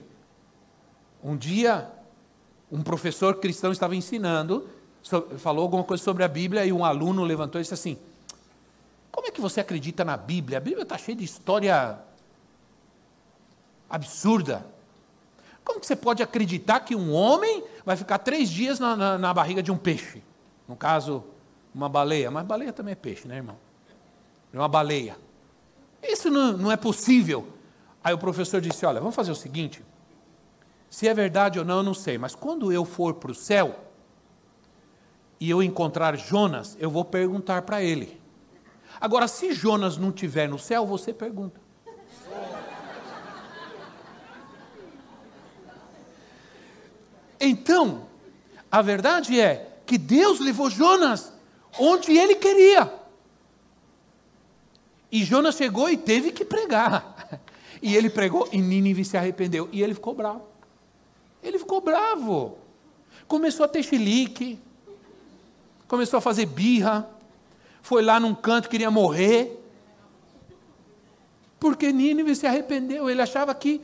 Um 1.24 1.36
dia, 1.36 1.90
um 2.72 2.84
professor 2.84 3.38
cristão 3.38 3.72
estava 3.72 3.96
ensinando, 3.96 4.70
falou 5.40 5.64
alguma 5.64 5.84
coisa 5.84 6.04
sobre 6.04 6.24
a 6.24 6.28
Bíblia 6.28 6.68
e 6.68 6.72
um 6.72 6.86
aluno 6.86 7.24
levantou 7.24 7.60
e 7.60 7.64
disse 7.64 7.74
assim: 7.74 7.98
Como 9.12 9.26
é 9.26 9.32
que 9.32 9.42
você 9.42 9.60
acredita 9.60 10.06
na 10.06 10.16
Bíblia? 10.16 10.60
A 10.60 10.62
Bíblia 10.62 10.84
está 10.84 10.96
cheia 10.96 11.18
de 11.18 11.24
história 11.24 11.98
absurda. 13.90 14.64
Como 15.64 15.80
que 15.80 15.88
você 15.88 15.96
pode 15.96 16.22
acreditar 16.22 16.82
que 16.82 16.96
um 16.96 17.12
homem 17.12 17.64
vai 17.84 17.96
ficar 17.96 18.20
três 18.20 18.52
dias 18.52 18.80
na, 18.80 18.96
na, 18.96 19.18
na 19.18 19.34
barriga 19.34 19.64
de 19.64 19.72
um 19.72 19.78
peixe? 19.78 20.22
No 20.68 20.76
caso, 20.76 21.24
uma 21.76 21.90
baleia, 21.90 22.32
mas 22.32 22.46
baleia 22.46 22.72
também 22.72 22.94
é 22.94 22.96
peixe, 22.96 23.28
né, 23.28 23.36
irmão? 23.36 23.58
É 24.54 24.58
uma 24.58 24.70
baleia. 24.70 25.18
Isso 26.02 26.30
não, 26.30 26.54
não 26.54 26.72
é 26.72 26.78
possível. 26.78 27.50
Aí 28.02 28.14
o 28.14 28.18
professor 28.18 28.62
disse: 28.62 28.86
Olha, 28.86 29.02
vamos 29.02 29.14
fazer 29.14 29.32
o 29.32 29.36
seguinte. 29.36 29.84
Se 30.90 31.06
é 31.10 31.14
verdade 31.14 31.60
ou 31.60 31.66
não, 31.66 31.78
eu 31.78 31.84
não 31.84 31.94
sei, 31.94 32.18
mas 32.18 32.34
quando 32.34 32.72
eu 32.72 32.86
for 32.86 33.16
para 33.16 33.32
o 33.32 33.36
céu 33.36 33.78
e 35.38 35.50
eu 35.50 35.62
encontrar 35.62 36.16
Jonas, 36.16 36.78
eu 36.80 36.90
vou 36.90 37.04
perguntar 37.04 37.64
para 37.64 37.84
ele. 37.84 38.22
Agora, 39.02 39.28
se 39.28 39.52
Jonas 39.52 39.98
não 39.98 40.10
estiver 40.10 40.48
no 40.48 40.58
céu, 40.58 40.86
você 40.86 41.12
pergunta. 41.12 41.60
Então, 47.38 48.06
a 48.72 48.82
verdade 48.82 49.38
é 49.38 49.80
que 49.86 49.98
Deus 49.98 50.40
levou 50.40 50.70
Jonas 50.70 51.35
onde 51.80 52.18
ele 52.18 52.36
queria. 52.36 52.92
E 55.12 55.24
Jonas 55.24 55.56
chegou 55.56 55.90
e 55.90 55.98
teve 55.98 56.32
que 56.32 56.44
pregar. 56.44 57.40
E 57.82 57.96
ele 57.96 58.10
pregou 58.10 58.50
e 58.52 58.58
Nínive 58.60 59.06
se 59.06 59.16
arrependeu. 59.16 59.70
E 59.72 59.84
ele 59.84 59.94
ficou 59.94 60.14
bravo. 60.14 60.42
Ele 61.44 61.60
ficou 61.60 61.80
bravo. 61.80 62.58
Começou 63.28 63.64
a 63.64 63.70
ter 63.70 63.84
chilique. 63.84 64.60
Começou 65.88 66.18
a 66.18 66.22
fazer 66.22 66.48
birra. 66.48 67.08
Foi 67.82 68.02
lá 68.02 68.20
num 68.20 68.34
canto, 68.34 68.70
queria 68.70 68.90
morrer. 68.90 69.64
Porque 71.60 71.92
Nínive 71.92 72.36
se 72.36 72.48
arrependeu. 72.48 73.10
Ele 73.10 73.22
achava 73.22 73.54
que, 73.54 73.82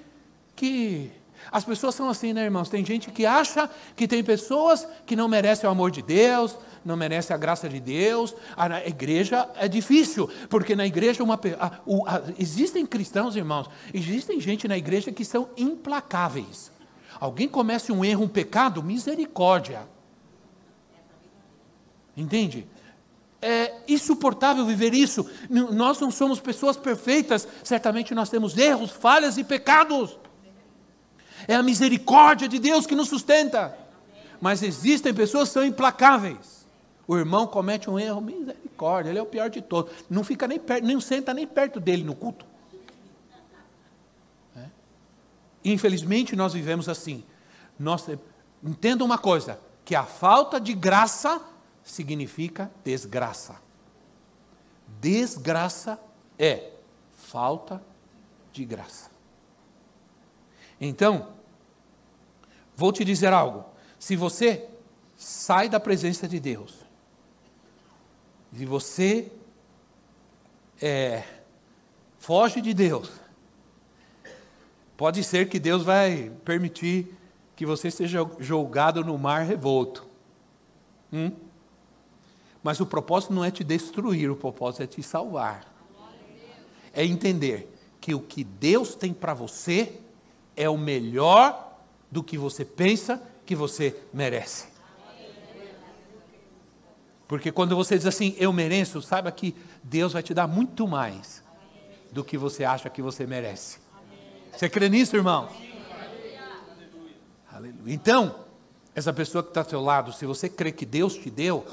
que 0.56 1.12
as 1.50 1.64
pessoas 1.64 1.96
são 1.96 2.10
assim, 2.10 2.34
né, 2.34 2.44
irmãos? 2.44 2.70
Tem 2.70 2.86
gente 2.86 3.10
que 3.12 3.26
acha 3.26 3.70
que 3.96 4.08
tem 4.08 4.24
pessoas 4.24 4.88
que 5.06 5.16
não 5.16 5.28
merecem 5.28 5.68
o 5.68 5.72
amor 5.72 5.92
de 5.92 6.02
Deus, 6.02 6.58
não 6.84 6.98
merece 6.98 7.34
a 7.34 7.38
graça 7.38 7.70
de 7.70 7.80
Deus. 7.80 8.36
A 8.58 8.86
igreja 8.88 9.50
é 9.56 9.68
difícil, 9.68 10.30
porque 10.50 10.76
na 10.76 10.86
igreja 10.86 11.24
uma, 11.24 11.40
a, 11.60 11.68
a, 11.68 12.22
existem 12.38 12.86
cristãos, 12.86 13.36
irmãos, 13.36 13.70
existem 13.94 14.40
gente 14.40 14.68
na 14.68 14.78
igreja 14.78 15.12
que 15.12 15.24
são 15.24 15.50
implacáveis. 15.56 16.72
Alguém 17.20 17.48
comece 17.48 17.92
um 17.92 18.04
erro, 18.04 18.24
um 18.24 18.28
pecado, 18.28 18.82
misericórdia. 18.82 19.88
Entende? 22.16 22.68
É 23.42 23.74
insuportável 23.88 24.66
viver 24.66 24.94
isso. 24.94 25.30
Nós 25.50 26.00
não 26.00 26.12
somos 26.12 26.40
pessoas 26.40 26.78
perfeitas, 26.78 27.48
certamente 27.64 28.14
nós 28.14 28.30
temos 28.30 28.58
erros, 28.58 28.92
falhas 28.92 29.38
e 29.38 29.44
pecados. 29.44 30.18
É 31.52 31.56
a 31.56 31.62
misericórdia 31.62 32.48
de 32.48 32.58
Deus 32.58 32.88
que 32.88 32.96
nos 32.96 33.10
sustenta. 33.10 33.78
Mas 34.40 34.64
existem 34.64 35.14
pessoas 35.14 35.50
que 35.50 35.54
são 35.56 35.66
implacáveis. 35.66 36.66
O 37.06 37.18
irmão 37.18 37.46
comete 37.46 37.90
um 37.90 38.00
erro, 38.00 38.22
misericórdia, 38.22 39.10
ele 39.10 39.20
é 39.20 39.22
o 39.22 39.26
pior 39.26 39.50
de 39.50 39.62
todos. 39.62 39.92
Não 40.10 40.24
fica 40.24 40.48
nem 40.48 40.58
perto, 40.58 40.86
nem 40.86 40.98
senta 41.02 41.34
nem 41.34 41.46
perto 41.46 41.78
dele 41.78 42.06
no 42.06 42.16
culto. 42.16 42.46
É? 44.56 44.64
Infelizmente 45.66 46.38
nós 46.38 46.54
vivemos 46.54 46.88
assim. 46.88 47.22
Nós, 47.78 48.08
entenda 48.64 49.04
uma 49.04 49.18
coisa, 49.18 49.60
que 49.84 49.94
a 49.94 50.06
falta 50.06 50.58
de 50.58 50.74
graça 50.74 51.42
significa 51.84 52.72
desgraça. 52.82 53.58
Desgraça 55.02 56.00
é 56.40 56.70
falta 57.12 57.84
de 58.54 58.64
graça. 58.64 59.12
Então, 60.80 61.41
vou 62.76 62.92
te 62.92 63.04
dizer 63.06 63.34
algo. 63.34 63.66
Se 64.00 64.16
você 64.16 64.68
sai 65.16 65.70
da 65.70 65.80
presença 65.80 66.28
de 66.28 66.40
Deus 66.40 66.86
e 68.54 68.66
você 68.66 69.32
é, 70.82 71.24
foge 72.18 72.62
de 72.62 72.74
Deus, 72.74 73.12
pode 74.98 75.24
ser 75.24 75.48
que 75.48 75.60
Deus 75.60 75.84
vai 75.84 76.32
permitir 76.44 77.16
que 77.56 77.66
você 77.66 77.92
seja 77.92 78.20
julgado 78.40 79.06
no 79.06 79.18
mar 79.18 79.46
revolto. 79.46 80.08
Hum? 81.14 81.32
Mas 82.64 82.80
o 82.80 82.86
propósito 82.86 83.34
não 83.34 83.44
é 83.44 83.52
te 83.52 83.64
destruir, 83.64 84.30
o 84.30 84.36
propósito 84.36 84.84
é 84.84 84.88
te 84.88 85.04
salvar. 85.04 85.72
É 86.94 87.06
entender 87.06 87.72
que 88.00 88.14
o 88.14 88.20
que 88.20 88.44
Deus 88.44 88.96
tem 88.96 89.14
para 89.14 89.34
você 89.34 90.00
é 90.56 90.70
o 90.70 90.78
melhor 90.78 91.71
do 92.12 92.22
que 92.22 92.38
você 92.38 92.66
pensa 92.66 93.22
que 93.46 93.56
você 93.56 93.96
merece. 94.14 94.68
Porque 97.28 97.50
quando 97.50 97.78
você 97.78 97.98
diz 97.98 98.06
assim, 98.06 98.36
eu 98.38 98.52
mereço, 98.52 99.02
saiba 99.02 99.32
que 99.32 99.56
Deus 99.82 100.12
vai 100.12 100.22
te 100.22 100.34
dar 100.34 100.48
muito 100.48 100.86
mais 100.86 101.42
do 102.12 102.26
que 102.26 102.38
você 102.38 102.66
acha 102.66 102.90
que 102.90 103.02
você 103.02 103.26
merece. 103.26 103.80
Você 104.52 104.68
crê 104.68 104.90
nisso, 104.90 105.16
irmão? 105.16 105.48
Aleluia. 107.50 107.94
Então, 107.94 108.36
essa 108.94 109.14
pessoa 109.14 109.42
que 109.42 109.50
está 109.50 109.62
ao 109.62 109.70
seu 109.70 109.80
lado, 109.80 110.12
se 110.12 110.26
você 110.26 110.50
crê 110.50 110.74
que 110.74 110.86
Deus 110.86 111.14
te 111.14 111.30
deu, 111.30 111.66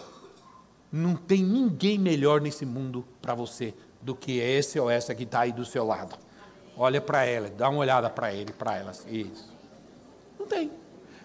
não 0.92 1.16
tem 1.16 1.42
ninguém 1.42 1.98
melhor 1.98 2.40
nesse 2.40 2.64
mundo 2.64 3.04
para 3.20 3.34
você 3.34 3.74
do 4.00 4.14
que 4.14 4.38
esse 4.38 4.78
ou 4.78 4.88
essa 4.88 5.12
que 5.12 5.24
está 5.24 5.40
aí 5.40 5.50
do 5.50 5.64
seu 5.64 5.84
lado. 5.84 6.16
Olha 6.76 7.00
para 7.00 7.24
ela, 7.24 7.50
dá 7.50 7.68
uma 7.68 7.80
olhada 7.80 8.08
para 8.08 8.32
ele, 8.32 8.52
para 8.52 8.76
elas. 8.76 9.04
Isso. 9.08 9.57
Tem. 10.48 10.70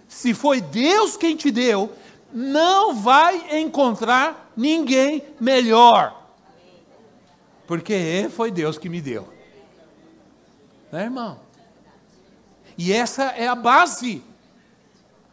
Se 0.07 0.33
foi 0.33 0.61
Deus 0.61 1.17
quem 1.17 1.35
te 1.35 1.49
deu, 1.49 1.91
não 2.31 2.95
vai 2.95 3.59
encontrar 3.59 4.51
ninguém 4.55 5.23
melhor. 5.39 6.31
Porque 7.65 8.29
foi 8.35 8.51
Deus 8.51 8.77
que 8.77 8.89
me 8.89 9.01
deu. 9.01 9.27
Né, 10.91 11.03
irmão? 11.03 11.39
E 12.77 12.91
essa 12.91 13.23
é 13.23 13.47
a 13.47 13.55
base 13.55 14.23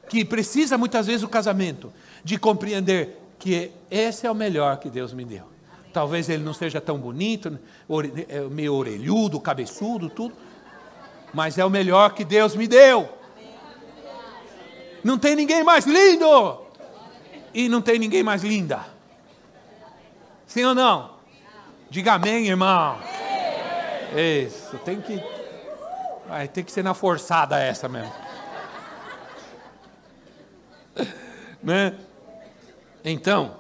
que 0.08 0.24
precisa 0.24 0.76
muitas 0.76 1.06
vezes 1.06 1.22
o 1.22 1.28
casamento, 1.28 1.92
de 2.24 2.36
compreender 2.36 3.18
que 3.38 3.70
esse 3.90 4.26
é 4.26 4.30
o 4.30 4.34
melhor 4.34 4.78
que 4.78 4.90
Deus 4.90 5.12
me 5.12 5.24
deu. 5.24 5.44
Talvez 5.92 6.28
ele 6.28 6.42
não 6.42 6.52
seja 6.52 6.80
tão 6.80 6.98
bonito, 6.98 7.58
é, 8.28 8.40
meio 8.42 8.74
orelhudo, 8.74 9.40
cabeçudo, 9.40 10.10
tudo, 10.10 10.34
mas 11.32 11.58
é 11.58 11.64
o 11.64 11.70
melhor 11.70 12.14
que 12.14 12.24
Deus 12.24 12.56
me 12.56 12.66
deu. 12.66 13.19
Não 15.02 15.18
tem 15.18 15.34
ninguém 15.34 15.64
mais 15.64 15.86
lindo 15.86 16.60
e 17.54 17.68
não 17.68 17.80
tem 17.80 17.98
ninguém 17.98 18.22
mais 18.22 18.42
linda. 18.42 18.84
Sim 20.46 20.64
ou 20.64 20.74
não? 20.74 21.10
Diga 21.88 22.14
amém, 22.14 22.48
irmão. 22.48 22.98
Isso, 24.14 24.78
tem 24.78 25.00
que. 25.00 25.22
Vai, 26.28 26.48
tem 26.48 26.62
que 26.62 26.70
ser 26.70 26.84
na 26.84 26.94
forçada 26.94 27.58
essa 27.58 27.88
mesmo. 27.88 28.12
né? 31.62 31.96
Então, 33.04 33.56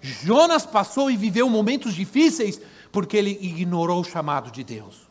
Jonas 0.00 0.66
passou 0.66 1.10
e 1.10 1.16
viveu 1.16 1.48
momentos 1.48 1.94
difíceis 1.94 2.60
porque 2.90 3.16
ele 3.16 3.38
ignorou 3.40 4.00
o 4.00 4.04
chamado 4.04 4.50
de 4.50 4.62
Deus, 4.62 5.08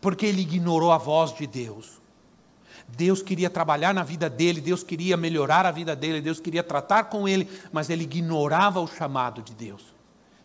porque 0.00 0.24
ele 0.24 0.42
ignorou 0.42 0.90
a 0.92 0.98
voz 0.98 1.34
de 1.34 1.46
Deus. 1.46 1.99
Deus 2.96 3.22
queria 3.22 3.48
trabalhar 3.48 3.94
na 3.94 4.02
vida 4.02 4.28
dele, 4.28 4.60
Deus 4.60 4.82
queria 4.82 5.16
melhorar 5.16 5.66
a 5.66 5.70
vida 5.70 5.94
dele, 5.94 6.20
Deus 6.20 6.40
queria 6.40 6.62
tratar 6.62 7.04
com 7.04 7.28
ele, 7.28 7.48
mas 7.72 7.90
ele 7.90 8.04
ignorava 8.04 8.80
o 8.80 8.86
chamado 8.86 9.42
de 9.42 9.54
Deus. 9.54 9.94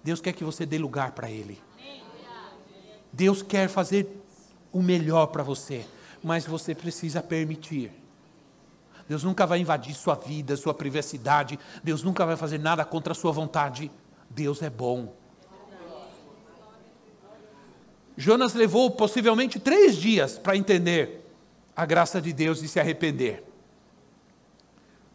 Deus 0.04 0.22
quer 0.22 0.34
que 0.34 0.44
você 0.44 0.66
dê 0.66 0.78
lugar 0.78 1.12
para 1.12 1.30
ele. 1.30 1.60
Deus 3.12 3.42
quer 3.42 3.68
fazer 3.68 4.08
o 4.72 4.82
melhor 4.82 5.28
para 5.28 5.42
você, 5.42 5.86
mas 6.24 6.46
você 6.46 6.76
precisa 6.76 7.24
permitir. 7.24 7.92
Deus 9.08 9.24
nunca 9.24 9.46
vai 9.46 9.60
invadir 9.60 9.94
sua 9.96 10.16
vida, 10.16 10.58
sua 10.58 10.74
privacidade. 10.74 11.60
Deus 11.84 12.04
nunca 12.04 12.26
vai 12.26 12.36
fazer 12.36 12.58
nada 12.58 12.84
contra 12.84 13.14
a 13.14 13.16
sua 13.16 13.32
vontade. 13.32 13.92
Deus 14.30 14.62
é 14.62 14.70
bom. 14.70 15.14
Jonas 18.18 18.54
levou 18.54 18.92
possivelmente 18.92 19.60
três 19.60 19.96
dias 19.96 20.38
para 20.38 20.56
entender 20.56 21.25
a 21.76 21.86
graça 21.86 22.22
de 22.22 22.32
Deus 22.32 22.62
e 22.62 22.68
se 22.68 22.80
arrepender. 22.80 23.44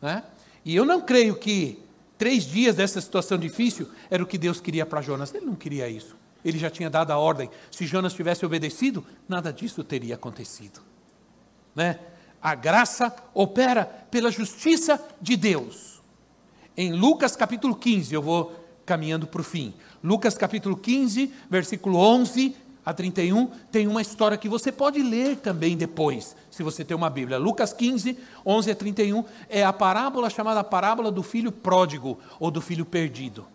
Né? 0.01 0.23
E 0.65 0.77
eu 0.77 0.85
não 0.85 1.01
creio 1.01 1.37
que 1.37 1.83
três 2.19 2.45
dias 2.45 2.77
dessa 2.77 3.01
situação 3.01 3.39
difícil 3.39 3.89
era 4.11 4.23
o 4.23 4.27
que 4.27 4.37
Deus 4.37 4.61
queria 4.61 4.85
para 4.85 5.01
Jonas. 5.01 5.33
Ele 5.35 5.47
não 5.47 5.55
queria 5.55 5.89
isso. 5.89 6.17
Ele 6.45 6.59
já 6.59 6.71
tinha 6.71 6.91
dado 6.91 7.11
a 7.11 7.19
ordem. 7.19 7.51
Se 7.71 7.87
Jonas 7.87 8.13
tivesse 8.13 8.45
obedecido, 8.45 9.05
nada 9.29 9.53
disso 9.53 9.83
teria 9.85 10.15
acontecido. 10.15 10.81
Né? 11.75 11.99
A 12.43 12.55
graça 12.55 13.15
opera 13.35 13.85
pela 13.85 14.31
justiça 14.31 15.03
de 15.21 15.37
Deus. 15.37 16.01
Em 16.77 16.93
Lucas 16.93 17.37
capítulo 17.37 17.75
15, 17.75 18.15
eu 18.15 18.23
vou 18.23 18.57
caminhando 18.87 19.27
para 19.27 19.41
o 19.41 19.45
fim. 19.45 19.75
Lucas 20.03 20.37
capítulo 20.37 20.77
15, 20.77 21.33
versículo 21.49 21.99
11 21.99 22.57
a 22.85 22.95
31, 22.95 23.47
tem 23.71 23.87
uma 23.87 24.01
história 24.01 24.39
que 24.39 24.49
você 24.49 24.73
pode 24.73 25.03
ler 25.03 25.37
também 25.37 25.77
depois, 25.77 26.35
se 26.51 26.63
você 26.63 26.85
tem 26.85 26.97
uma 26.97 27.11
Bíblia. 27.11 27.39
Lucas 27.39 27.73
15, 27.73 28.19
11 28.45 28.71
a 28.71 28.75
31, 28.75 29.25
é 29.49 29.65
a 29.65 29.73
parábola 29.73 30.31
chamada 30.31 30.65
parábola 30.65 31.11
do 31.11 31.23
filho 31.23 31.53
pródigo 31.53 32.19
ou 32.39 32.51
do 32.51 32.61
filho 32.61 32.87
perdido. 32.87 33.47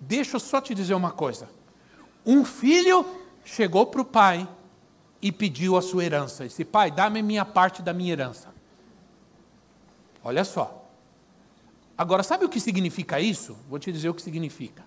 Deixa 0.00 0.36
eu 0.36 0.40
só 0.40 0.60
te 0.60 0.74
dizer 0.74 0.94
uma 0.94 1.10
coisa. 1.10 1.48
Um 2.24 2.44
filho 2.44 3.04
chegou 3.44 3.86
para 3.86 4.00
o 4.00 4.04
pai 4.04 4.48
e 5.20 5.30
pediu 5.30 5.76
a 5.76 5.82
sua 5.82 6.04
herança. 6.04 6.46
Disse, 6.46 6.64
pai, 6.64 6.90
dá-me 6.90 7.20
minha 7.20 7.44
parte 7.44 7.82
da 7.82 7.92
minha 7.92 8.12
herança. 8.12 8.48
Olha 10.24 10.44
só. 10.44 10.88
Agora, 11.98 12.22
sabe 12.22 12.46
o 12.46 12.48
que 12.48 12.58
significa 12.58 13.20
isso? 13.20 13.58
Vou 13.68 13.78
te 13.78 13.92
dizer 13.92 14.08
o 14.08 14.14
que 14.14 14.22
significa. 14.22 14.82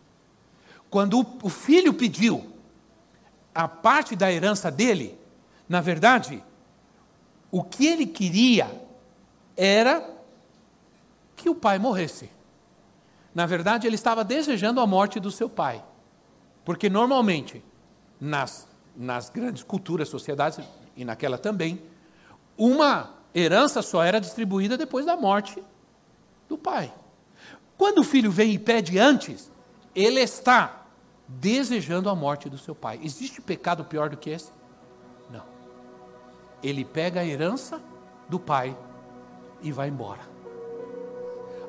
Quando 0.89 1.23
o 1.43 1.49
filho 1.49 1.93
pediu 1.93 2.52
a 3.53 3.67
parte 3.67 4.15
da 4.15 4.31
herança 4.31 4.71
dele, 4.71 5.19
na 5.67 5.81
verdade, 5.81 6.43
o 7.51 7.63
que 7.63 7.85
ele 7.85 8.05
queria 8.05 8.69
era 9.55 10.09
que 11.35 11.49
o 11.49 11.55
pai 11.55 11.77
morresse. 11.77 12.29
Na 13.33 13.45
verdade, 13.45 13.87
ele 13.87 13.95
estava 13.95 14.23
desejando 14.23 14.79
a 14.79 14.87
morte 14.87 15.19
do 15.19 15.31
seu 15.31 15.49
pai. 15.49 15.83
Porque 16.63 16.89
normalmente, 16.89 17.63
nas 18.19 18.67
nas 18.95 19.29
grandes 19.29 19.63
culturas, 19.63 20.07
sociedades, 20.07 20.59
e 20.95 21.03
naquela 21.03 21.37
também, 21.37 21.81
uma 22.57 23.11
herança 23.33 23.81
só 23.81 24.03
era 24.03 24.21
distribuída 24.21 24.77
depois 24.77 25.05
da 25.05 25.17
morte 25.17 25.61
do 26.47 26.57
pai. 26.57 26.93
Quando 27.77 27.99
o 27.99 28.03
filho 28.03 28.31
vem 28.31 28.53
e 28.53 28.59
pede 28.59 28.99
antes, 28.99 29.51
ele 29.95 30.19
está 30.19 30.82
desejando 31.39 32.09
a 32.09 32.15
morte 32.15 32.49
do 32.49 32.57
seu 32.57 32.75
pai. 32.75 32.99
Existe 33.03 33.41
pecado 33.41 33.83
pior 33.83 34.09
do 34.09 34.17
que 34.17 34.29
esse? 34.29 34.51
Não. 35.29 35.43
Ele 36.61 36.85
pega 36.85 37.21
a 37.21 37.25
herança 37.25 37.81
do 38.29 38.39
pai 38.39 38.75
e 39.61 39.71
vai 39.71 39.89
embora. 39.89 40.21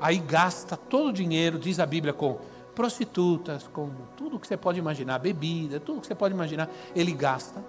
Aí 0.00 0.18
gasta 0.18 0.76
todo 0.76 1.08
o 1.08 1.12
dinheiro, 1.12 1.58
diz 1.58 1.78
a 1.80 1.86
Bíblia, 1.86 2.12
com 2.12 2.38
prostitutas, 2.74 3.68
com 3.68 3.90
tudo 4.16 4.38
que 4.38 4.46
você 4.46 4.56
pode 4.56 4.78
imaginar, 4.78 5.18
bebida, 5.18 5.78
tudo 5.78 6.00
que 6.00 6.06
você 6.06 6.14
pode 6.14 6.34
imaginar, 6.34 6.68
ele 6.94 7.12
gasta 7.12 7.64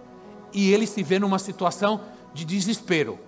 e 0.51 0.73
ele 0.73 0.87
se 0.87 1.03
vê 1.03 1.19
numa 1.19 1.37
situação 1.37 2.01
de 2.33 2.43
desespero. 2.43 3.19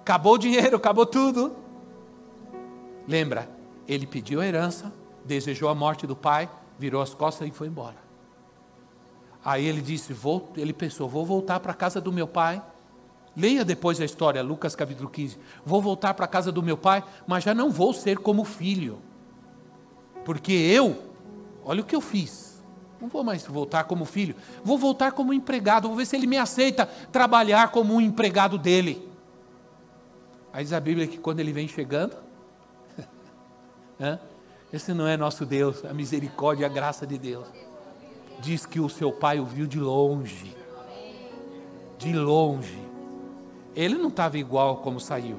Acabou 0.00 0.34
o 0.34 0.38
dinheiro, 0.38 0.76
acabou 0.76 1.06
tudo. 1.06 1.54
Lembra, 3.06 3.48
ele 3.86 4.06
pediu 4.06 4.40
a 4.40 4.46
herança, 4.46 4.92
desejou 5.24 5.68
a 5.68 5.74
morte 5.74 6.06
do 6.06 6.16
pai, 6.16 6.48
virou 6.80 7.00
as 7.00 7.14
costas 7.14 7.46
e 7.46 7.52
foi 7.52 7.68
embora. 7.68 7.96
Aí 9.44 9.64
ele 9.64 9.80
disse, 9.80 10.12
vou, 10.12 10.52
ele 10.56 10.72
pensou, 10.72 11.08
vou 11.08 11.24
voltar 11.24 11.60
para 11.60 11.70
a 11.70 11.74
casa 11.74 12.00
do 12.00 12.12
meu 12.12 12.26
pai. 12.26 12.60
Leia 13.36 13.64
depois 13.64 14.00
a 14.00 14.04
história, 14.04 14.42
Lucas 14.42 14.74
capítulo 14.74 15.08
15. 15.08 15.38
Vou 15.64 15.80
voltar 15.80 16.14
para 16.14 16.24
a 16.24 16.28
casa 16.28 16.50
do 16.50 16.62
meu 16.62 16.76
pai, 16.76 17.04
mas 17.26 17.44
já 17.44 17.54
não 17.54 17.70
vou 17.70 17.92
ser 17.92 18.18
como 18.18 18.44
filho 18.44 19.00
porque 20.24 20.52
eu, 20.52 20.96
olha 21.64 21.80
o 21.80 21.84
que 21.84 21.96
eu 21.96 22.00
fiz. 22.00 22.62
Não 23.00 23.08
vou 23.08 23.24
mais 23.24 23.46
voltar 23.46 23.84
como 23.84 24.04
filho, 24.04 24.34
vou 24.62 24.76
voltar 24.76 25.12
como 25.12 25.32
empregado, 25.32 25.88
vou 25.88 25.96
ver 25.96 26.06
se 26.06 26.14
ele 26.16 26.26
me 26.26 26.36
aceita 26.36 26.86
trabalhar 27.10 27.70
como 27.70 27.94
um 27.94 28.00
empregado 28.00 28.58
dele. 28.58 29.08
Aí 30.52 30.62
diz 30.62 30.72
a 30.72 30.80
Bíblia 30.80 31.06
que 31.06 31.16
quando 31.16 31.40
ele 31.40 31.52
vem 31.52 31.66
chegando, 31.66 32.16
esse 34.72 34.92
não 34.94 35.06
é 35.06 35.16
nosso 35.16 35.44
Deus, 35.44 35.84
a 35.84 35.92
misericórdia 35.92 36.62
e 36.62 36.66
a 36.66 36.68
graça 36.68 37.06
de 37.06 37.18
Deus. 37.18 37.46
Diz 38.40 38.64
que 38.64 38.80
o 38.80 38.88
seu 38.88 39.12
pai 39.12 39.38
o 39.38 39.44
viu 39.44 39.66
de 39.66 39.78
longe, 39.78 40.56
de 41.98 42.12
longe. 42.12 42.78
Ele 43.74 43.96
não 43.96 44.08
estava 44.08 44.38
igual 44.38 44.78
como 44.78 44.98
saiu. 44.98 45.36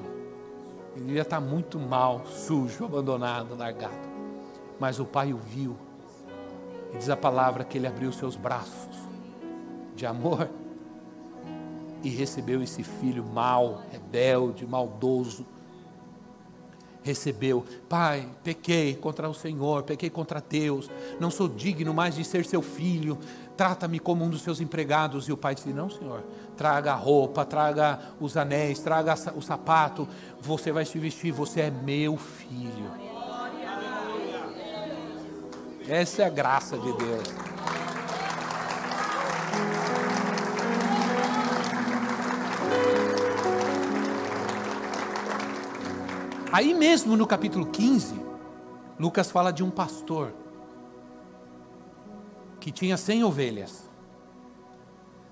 Ele 0.94 1.06
devia 1.06 1.22
estar 1.22 1.40
muito 1.40 1.78
mal, 1.78 2.24
sujo, 2.26 2.84
abandonado, 2.84 3.56
largado 3.56 4.12
mas 4.82 4.98
o 4.98 5.04
pai 5.04 5.32
o 5.32 5.36
viu. 5.36 5.76
E 6.92 6.98
diz 6.98 7.08
a 7.08 7.16
palavra 7.16 7.62
que 7.62 7.78
ele 7.78 7.86
abriu 7.86 8.10
seus 8.10 8.34
braços 8.34 8.96
de 9.94 10.04
amor 10.04 10.50
e 12.02 12.08
recebeu 12.08 12.60
esse 12.60 12.82
filho 12.82 13.24
mau, 13.24 13.80
rebelde, 13.92 14.66
maldoso. 14.66 15.46
Recebeu. 17.02 17.64
Pai, 17.88 18.28
pequei 18.42 18.94
contra 18.94 19.28
o 19.28 19.34
Senhor, 19.34 19.82
pequei 19.82 20.08
contra 20.08 20.40
Deus, 20.40 20.90
não 21.20 21.30
sou 21.30 21.48
digno 21.48 21.92
mais 21.92 22.14
de 22.14 22.24
ser 22.24 22.44
seu 22.44 22.62
filho, 22.62 23.18
trata-me 23.56 23.98
como 23.98 24.24
um 24.24 24.30
dos 24.30 24.42
seus 24.42 24.60
empregados. 24.60 25.28
E 25.28 25.32
o 25.32 25.36
pai 25.36 25.54
disse: 25.54 25.72
Não, 25.72 25.90
Senhor, 25.90 26.22
traga 26.56 26.92
a 26.92 26.96
roupa, 26.96 27.44
traga 27.44 27.98
os 28.20 28.36
anéis, 28.36 28.78
traga 28.80 29.14
o 29.36 29.42
sapato, 29.42 30.08
você 30.40 30.72
vai 30.72 30.84
se 30.84 30.98
vestir, 30.98 31.32
você 31.32 31.62
é 31.62 31.70
meu 31.70 32.16
filho. 32.16 32.90
Essa 35.88 36.22
é 36.22 36.26
a 36.26 36.30
graça 36.30 36.78
de 36.78 36.92
Deus. 36.96 37.51
Aí 46.52 46.74
mesmo 46.74 47.16
no 47.16 47.26
capítulo 47.26 47.64
15, 47.64 48.14
Lucas 49.00 49.30
fala 49.30 49.50
de 49.50 49.64
um 49.64 49.70
pastor 49.70 50.34
que 52.60 52.70
tinha 52.70 52.96
100 52.96 53.24
ovelhas. 53.24 53.90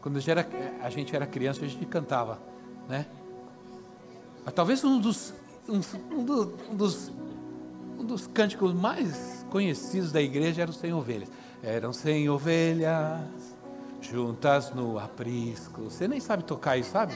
Quando 0.01 0.17
a 0.17 0.21
gente 0.21 0.31
era, 0.31 0.49
a 0.83 0.89
gente 0.89 1.15
era 1.15 1.27
criança, 1.27 1.63
a 1.63 1.69
gente 1.69 1.85
cantava, 1.85 2.41
né? 2.89 3.07
Talvez 4.55 4.83
um 4.83 4.99
dos, 4.99 5.35
um, 5.69 5.81
um, 6.11 6.25
do, 6.25 6.55
um, 6.71 6.75
dos, 6.75 7.13
um 7.99 8.05
dos 8.05 8.27
cânticos 8.27 8.73
mais 8.73 9.45
conhecidos 9.51 10.11
da 10.11 10.23
igreja 10.23 10.63
era 10.63 10.71
o 10.71 10.75
100 10.75 10.95
ovelhas. 10.95 11.29
Eram 11.63 11.93
100 11.93 12.31
ovelhas 12.31 13.21
juntas 14.01 14.73
no 14.75 14.99
aprisco. 14.99 15.83
Você 15.83 16.09
nem 16.09 16.19
sabe 16.19 16.45
tocar 16.45 16.79
isso, 16.79 16.93
sabe? 16.93 17.13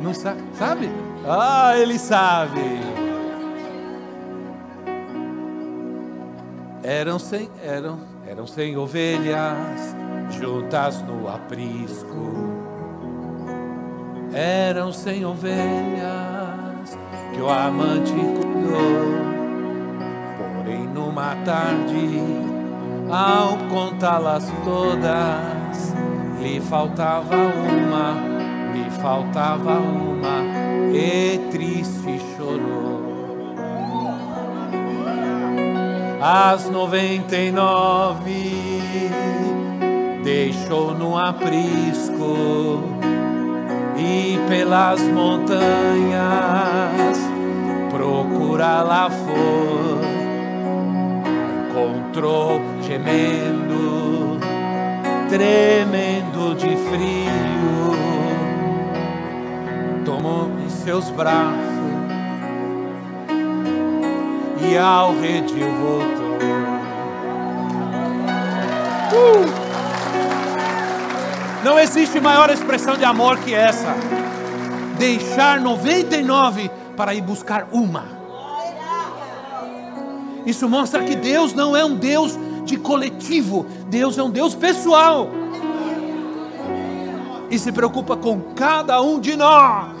Não 0.00 0.14
sabe? 0.14 0.40
Sabe? 0.56 0.88
Ah, 1.26 1.76
ele 1.76 1.98
sabe. 1.98 3.07
Eram 6.88 7.18
cem, 7.18 7.50
eram, 7.62 7.98
eram 8.26 8.46
cem 8.46 8.74
ovelhas 8.74 9.94
juntas 10.30 11.02
no 11.02 11.28
aprisco. 11.28 12.32
Eram 14.32 14.90
cem 14.90 15.22
ovelhas 15.22 16.96
que 17.34 17.42
o 17.42 17.50
amante 17.50 18.12
cuidou. 18.12 19.18
Porém, 20.56 20.88
numa 20.88 21.36
tarde, 21.44 22.22
ao 23.10 23.58
contá-las 23.68 24.50
todas, 24.64 25.94
lhe 26.40 26.58
faltava 26.58 27.36
uma, 27.36 28.14
lhe 28.72 28.90
faltava 28.92 29.74
uma, 29.74 30.42
e 30.96 31.36
triste 31.50 31.77
as 36.20 36.68
noventa 36.68 37.36
e 37.36 37.50
nove 37.50 39.10
deixou 40.24 40.92
no 40.94 41.16
aprisco 41.16 42.82
e 43.96 44.38
pelas 44.48 45.00
montanhas 45.02 45.58
procurar 47.90 48.82
lá 48.82 49.08
for 49.10 49.98
encontrou 51.70 52.60
gemendo 52.82 54.38
tremendo 55.28 56.54
de 56.56 56.74
frio. 56.88 57.94
Tomou 60.04 60.50
em 60.64 60.70
seus 60.70 61.10
braços 61.10 61.67
e 64.60 64.76
ao 64.76 65.18
redil 65.18 65.66
voltou. 65.80 66.38
Uh! 69.12 69.68
Não 71.64 71.78
existe 71.78 72.20
maior 72.20 72.50
expressão 72.50 72.96
de 72.96 73.04
amor 73.04 73.38
que 73.38 73.52
essa. 73.52 73.94
Deixar 74.98 75.60
99 75.60 76.70
para 76.96 77.14
ir 77.14 77.20
buscar 77.20 77.68
uma. 77.72 78.18
Isso 80.46 80.68
mostra 80.68 81.02
que 81.02 81.14
Deus 81.14 81.52
não 81.52 81.76
é 81.76 81.84
um 81.84 81.94
Deus 81.94 82.38
de 82.64 82.76
coletivo, 82.76 83.66
Deus 83.88 84.16
é 84.16 84.22
um 84.22 84.30
Deus 84.30 84.54
pessoal. 84.54 85.28
E 87.50 87.58
se 87.58 87.72
preocupa 87.72 88.16
com 88.16 88.40
cada 88.54 89.00
um 89.00 89.20
de 89.20 89.36
nós, 89.36 89.92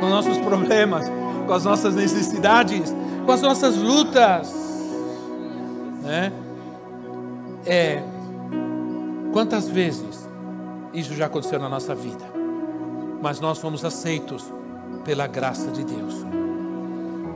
com 0.00 0.08
nossos 0.08 0.38
problemas, 0.38 1.10
com 1.46 1.52
as 1.52 1.64
nossas 1.64 1.94
necessidades, 1.94 2.94
com 3.24 3.32
as 3.32 3.42
nossas 3.42 3.76
lutas. 3.76 4.52
Né? 6.02 6.32
É, 7.64 8.02
quantas 9.32 9.68
vezes 9.68 10.28
isso 10.92 11.14
já 11.14 11.26
aconteceu 11.26 11.58
na 11.58 11.68
nossa 11.68 11.94
vida, 11.94 12.24
mas 13.22 13.40
nós 13.40 13.58
fomos 13.58 13.84
aceitos 13.84 14.44
pela 15.04 15.26
graça 15.26 15.70
de 15.70 15.84
Deus. 15.84 16.24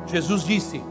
Jesus 0.06 0.42
disse: 0.44 0.82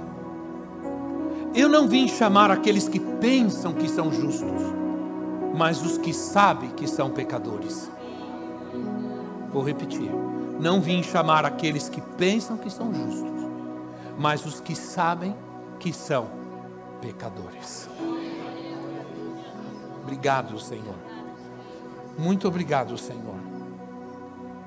Eu 1.54 1.70
não 1.70 1.88
vim 1.88 2.08
chamar 2.08 2.50
aqueles 2.50 2.88
que 2.88 3.00
pensam 3.00 3.74
que 3.74 3.90
são 3.90 4.12
justos, 4.12 4.62
mas 5.56 5.82
os 5.82 5.98
que 5.98 6.14
sabem 6.14 6.70
que 6.72 6.88
são 6.88 7.10
pecadores. 7.10 7.90
Vou 9.52 9.64
repetir: 9.64 10.10
Não 10.60 10.82
vim 10.82 11.04
chamar 11.04 11.46
aqueles 11.46 11.88
que 11.88 12.02
pensam 12.02 12.58
que 12.58 12.70
são 12.70 12.94
justos, 12.94 13.35
mas 14.18 14.46
os 14.46 14.60
que 14.60 14.76
sabem 14.76 15.36
que 15.80 15.92
são 15.92 16.30
pecadores. 17.02 17.90
Obrigado, 20.04 20.60
Senhor. 20.60 20.96
Muito 22.18 22.48
obrigado, 22.48 22.98
Senhor. 22.98 23.36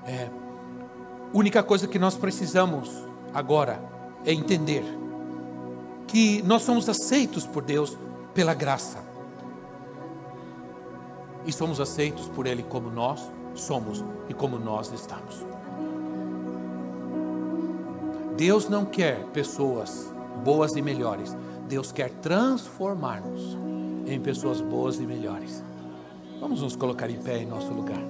É, 0.05 0.29
única 1.33 1.63
coisa 1.63 1.87
que 1.87 1.99
nós 1.99 2.17
precisamos 2.17 3.07
agora 3.33 3.81
é 4.25 4.33
entender 4.33 4.85
que 6.07 6.43
nós 6.43 6.63
somos 6.63 6.89
aceitos 6.89 7.47
por 7.47 7.63
Deus 7.63 7.97
pela 8.35 8.55
graça. 8.55 8.99
E 11.47 11.53
somos 11.53 11.81
aceitos 11.81 12.29
por 12.29 12.47
Ele 12.47 12.63
como 12.63 12.91
nós 12.91 13.31
somos 13.55 14.05
e 14.29 14.35
como 14.35 14.59
nós 14.59 14.93
estamos. 14.93 15.45
Deus 18.39 18.69
não 18.69 18.85
quer 18.85 19.25
pessoas 19.33 20.15
boas 20.45 20.77
e 20.77 20.81
melhores. 20.81 21.37
Deus 21.69 21.91
quer 21.91 22.09
transformar-nos 22.09 23.59
em 24.07 24.21
pessoas 24.21 24.61
boas 24.61 25.01
e 25.01 25.03
melhores. 25.03 25.61
Vamos 26.41 26.63
nos 26.63 26.77
colocar 26.77 27.11
em 27.11 27.19
pé 27.19 27.39
em 27.39 27.47
nosso 27.47 27.73
lugar. 27.73 28.01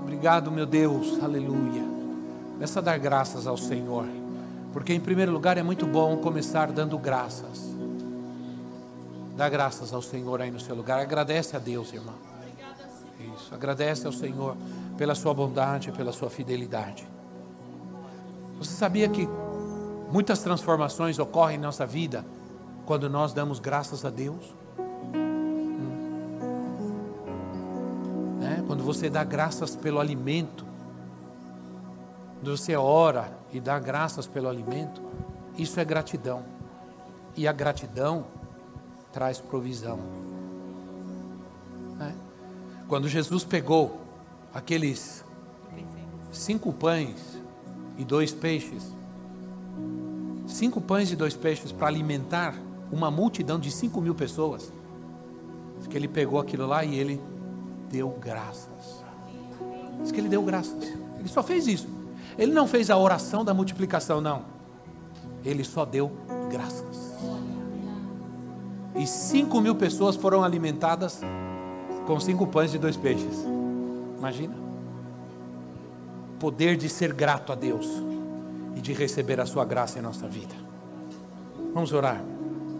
Obrigado, 0.00 0.52
meu 0.52 0.64
Deus, 0.64 1.20
aleluia. 1.20 1.82
Começa 2.52 2.78
a 2.78 2.82
dar 2.82 2.98
graças 2.98 3.48
ao 3.48 3.56
Senhor, 3.56 4.06
porque 4.72 4.94
em 4.94 5.00
primeiro 5.00 5.32
lugar 5.32 5.58
é 5.58 5.62
muito 5.62 5.84
bom 5.84 6.16
começar 6.18 6.70
dando 6.70 6.96
graças. 6.96 7.75
Dá 9.36 9.48
graças 9.50 9.92
ao 9.92 10.00
Senhor 10.00 10.40
aí 10.40 10.50
no 10.50 10.58
seu 10.58 10.74
lugar. 10.74 10.98
Agradece 10.98 11.54
a 11.54 11.58
Deus, 11.58 11.92
irmão. 11.92 12.14
Isso. 13.36 13.54
Agradece 13.54 14.06
ao 14.06 14.12
Senhor 14.12 14.56
pela 14.96 15.14
sua 15.14 15.34
bondade, 15.34 15.92
pela 15.92 16.10
sua 16.10 16.30
fidelidade. 16.30 17.06
Você 18.58 18.72
sabia 18.72 19.06
que 19.08 19.28
muitas 20.10 20.38
transformações 20.38 21.18
ocorrem 21.18 21.58
em 21.58 21.60
nossa 21.60 21.84
vida 21.84 22.24
quando 22.86 23.10
nós 23.10 23.34
damos 23.34 23.58
graças 23.58 24.06
a 24.06 24.10
Deus? 24.10 24.54
Hum. 25.14 25.58
É, 28.42 28.62
quando 28.66 28.82
você 28.82 29.10
dá 29.10 29.22
graças 29.22 29.76
pelo 29.76 30.00
alimento, 30.00 30.64
quando 32.36 32.56
você 32.56 32.74
ora 32.74 33.36
e 33.52 33.60
dá 33.60 33.78
graças 33.78 34.26
pelo 34.26 34.48
alimento, 34.48 35.02
isso 35.58 35.78
é 35.78 35.84
gratidão. 35.84 36.42
E 37.36 37.46
a 37.46 37.52
gratidão 37.52 38.24
traz 39.16 39.38
provisão. 39.38 39.98
É. 41.98 42.12
Quando 42.86 43.08
Jesus 43.08 43.44
pegou 43.44 43.98
aqueles 44.52 45.24
cinco 46.30 46.70
pães 46.70 47.16
e 47.96 48.04
dois 48.04 48.34
peixes, 48.34 48.94
cinco 50.46 50.82
pães 50.82 51.10
e 51.10 51.16
dois 51.16 51.34
peixes 51.34 51.72
para 51.72 51.86
alimentar 51.86 52.54
uma 52.92 53.10
multidão 53.10 53.58
de 53.58 53.70
cinco 53.70 54.02
mil 54.02 54.14
pessoas, 54.14 54.70
diz 55.78 55.86
que 55.86 55.96
ele 55.96 56.08
pegou 56.08 56.38
aquilo 56.38 56.66
lá 56.66 56.84
e 56.84 56.94
ele 56.98 57.18
deu 57.90 58.10
graças. 58.20 59.02
Diz 60.02 60.12
que 60.12 60.20
ele 60.20 60.28
deu 60.28 60.42
graças. 60.42 60.76
Ele 61.18 61.28
só 61.28 61.42
fez 61.42 61.66
isso. 61.66 61.88
Ele 62.36 62.52
não 62.52 62.68
fez 62.68 62.90
a 62.90 62.98
oração 62.98 63.42
da 63.42 63.54
multiplicação, 63.54 64.20
não. 64.20 64.44
Ele 65.42 65.64
só 65.64 65.86
deu 65.86 66.12
graças 66.50 67.05
e 68.96 69.06
5 69.06 69.60
mil 69.60 69.74
pessoas 69.74 70.16
foram 70.16 70.42
alimentadas 70.42 71.20
com 72.06 72.20
cinco 72.20 72.46
pães 72.46 72.72
e 72.72 72.78
dois 72.78 72.96
peixes. 72.96 73.44
Imagina. 74.16 74.54
Poder 76.38 76.76
de 76.76 76.88
ser 76.88 77.12
grato 77.12 77.52
a 77.52 77.54
Deus 77.54 77.86
e 78.76 78.80
de 78.80 78.92
receber 78.92 79.40
a 79.40 79.46
sua 79.46 79.64
graça 79.64 79.98
em 79.98 80.02
nossa 80.02 80.28
vida. 80.28 80.54
Vamos 81.74 81.92
orar. 81.92 82.22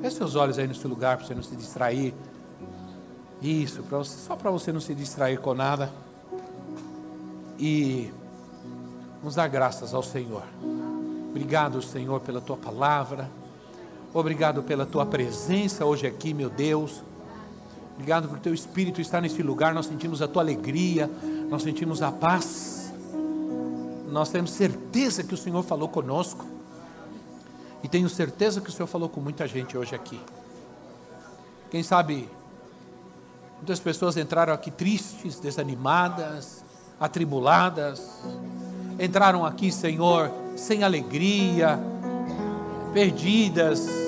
Feche 0.01 0.17
seus 0.17 0.37
olhos 0.37 0.59
aí 0.59 0.67
nesse 0.67 0.87
lugar 0.87 1.17
para 1.17 1.27
você 1.27 1.35
não 1.35 1.43
se 1.43 1.57
distrair. 1.57 2.15
Isso, 3.43 3.83
você, 3.83 4.19
só 4.19 4.37
para 4.37 4.51
você 4.51 4.73
não 4.73 4.81
se 4.81 4.95
distrair 4.95 5.39
com 5.39 5.55
nada. 5.55 5.91
E 7.59 8.11
vamos 9.19 9.35
dar 9.35 9.49
graças 9.49 9.93
ao 9.93 10.03
Senhor. 10.03 10.45
Obrigado, 11.31 11.83
Senhor, 11.83 12.21
pela 12.21 12.41
tua 12.41 12.57
palavra. 12.57 13.29
Obrigado 14.19 14.63
pela 14.63 14.87
tua 14.87 15.05
presença 15.05 15.85
hoje 15.85 16.07
aqui, 16.07 16.33
meu 16.33 16.49
Deus. 16.49 17.03
Obrigado 17.93 18.29
porque 18.29 18.45
teu 18.45 18.55
Espírito 18.55 18.99
está 18.99 19.21
nesse 19.21 19.43
lugar. 19.43 19.75
Nós 19.75 19.85
sentimos 19.85 20.23
a 20.23 20.27
tua 20.27 20.41
alegria, 20.41 21.11
nós 21.51 21.63
sentimos 21.63 22.01
a 22.01 22.11
paz. 22.11 22.95
Nós 24.09 24.31
temos 24.31 24.53
certeza 24.53 25.23
que 25.23 25.35
o 25.35 25.37
Senhor 25.37 25.63
falou 25.63 25.91
conosco. 25.91 26.47
E 27.85 27.89
tenho 27.89 28.09
certeza 28.09 28.59
que 28.63 28.71
o 28.71 28.73
Senhor 28.73 28.87
falou 28.87 29.11
com 29.11 29.21
muita 29.21 29.47
gente 29.47 29.77
hoje 29.77 29.95
aqui. 29.95 30.19
Quem 31.71 31.83
sabe, 31.83 32.27
muitas 33.57 33.81
pessoas 33.81 34.17
entraram 34.17 34.55
aqui 34.55 34.71
tristes, 34.71 35.39
desanimadas, 35.39 36.65
atribuladas. 36.99 38.25
Entraram 38.99 39.45
aqui, 39.45 39.71
Senhor, 39.71 40.31
sem 40.57 40.85
alegria, 40.85 41.79
perdidas, 42.95 44.06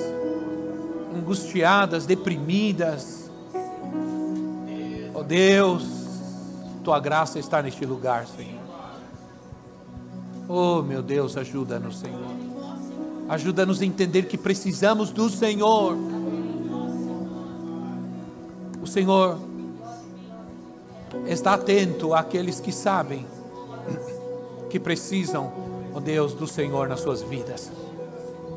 angustiadas, 1.15 2.05
deprimidas. 2.05 3.29
Oh 5.13 5.23
Deus, 5.23 5.85
tua 6.83 6.99
graça 6.99 7.39
está 7.39 7.61
neste 7.61 7.85
lugar, 7.85 8.25
Senhor. 8.27 8.59
Oh 10.47 10.81
meu 10.81 11.01
Deus, 11.01 11.37
ajuda-nos, 11.37 11.99
Senhor. 11.99 12.19
Ajuda-nos 13.27 13.81
a 13.81 13.85
entender 13.85 14.23
que 14.23 14.37
precisamos 14.37 15.11
do 15.11 15.29
Senhor. 15.29 15.95
O 18.81 18.87
Senhor 18.87 19.37
está 21.27 21.53
atento 21.53 22.13
àqueles 22.13 22.59
que 22.59 22.71
sabem 22.71 23.25
que 24.69 24.79
precisam, 24.79 25.51
oh 25.93 25.99
Deus, 25.99 26.33
do 26.33 26.47
Senhor 26.47 26.87
nas 26.87 27.01
suas 27.01 27.21
vidas. 27.21 27.71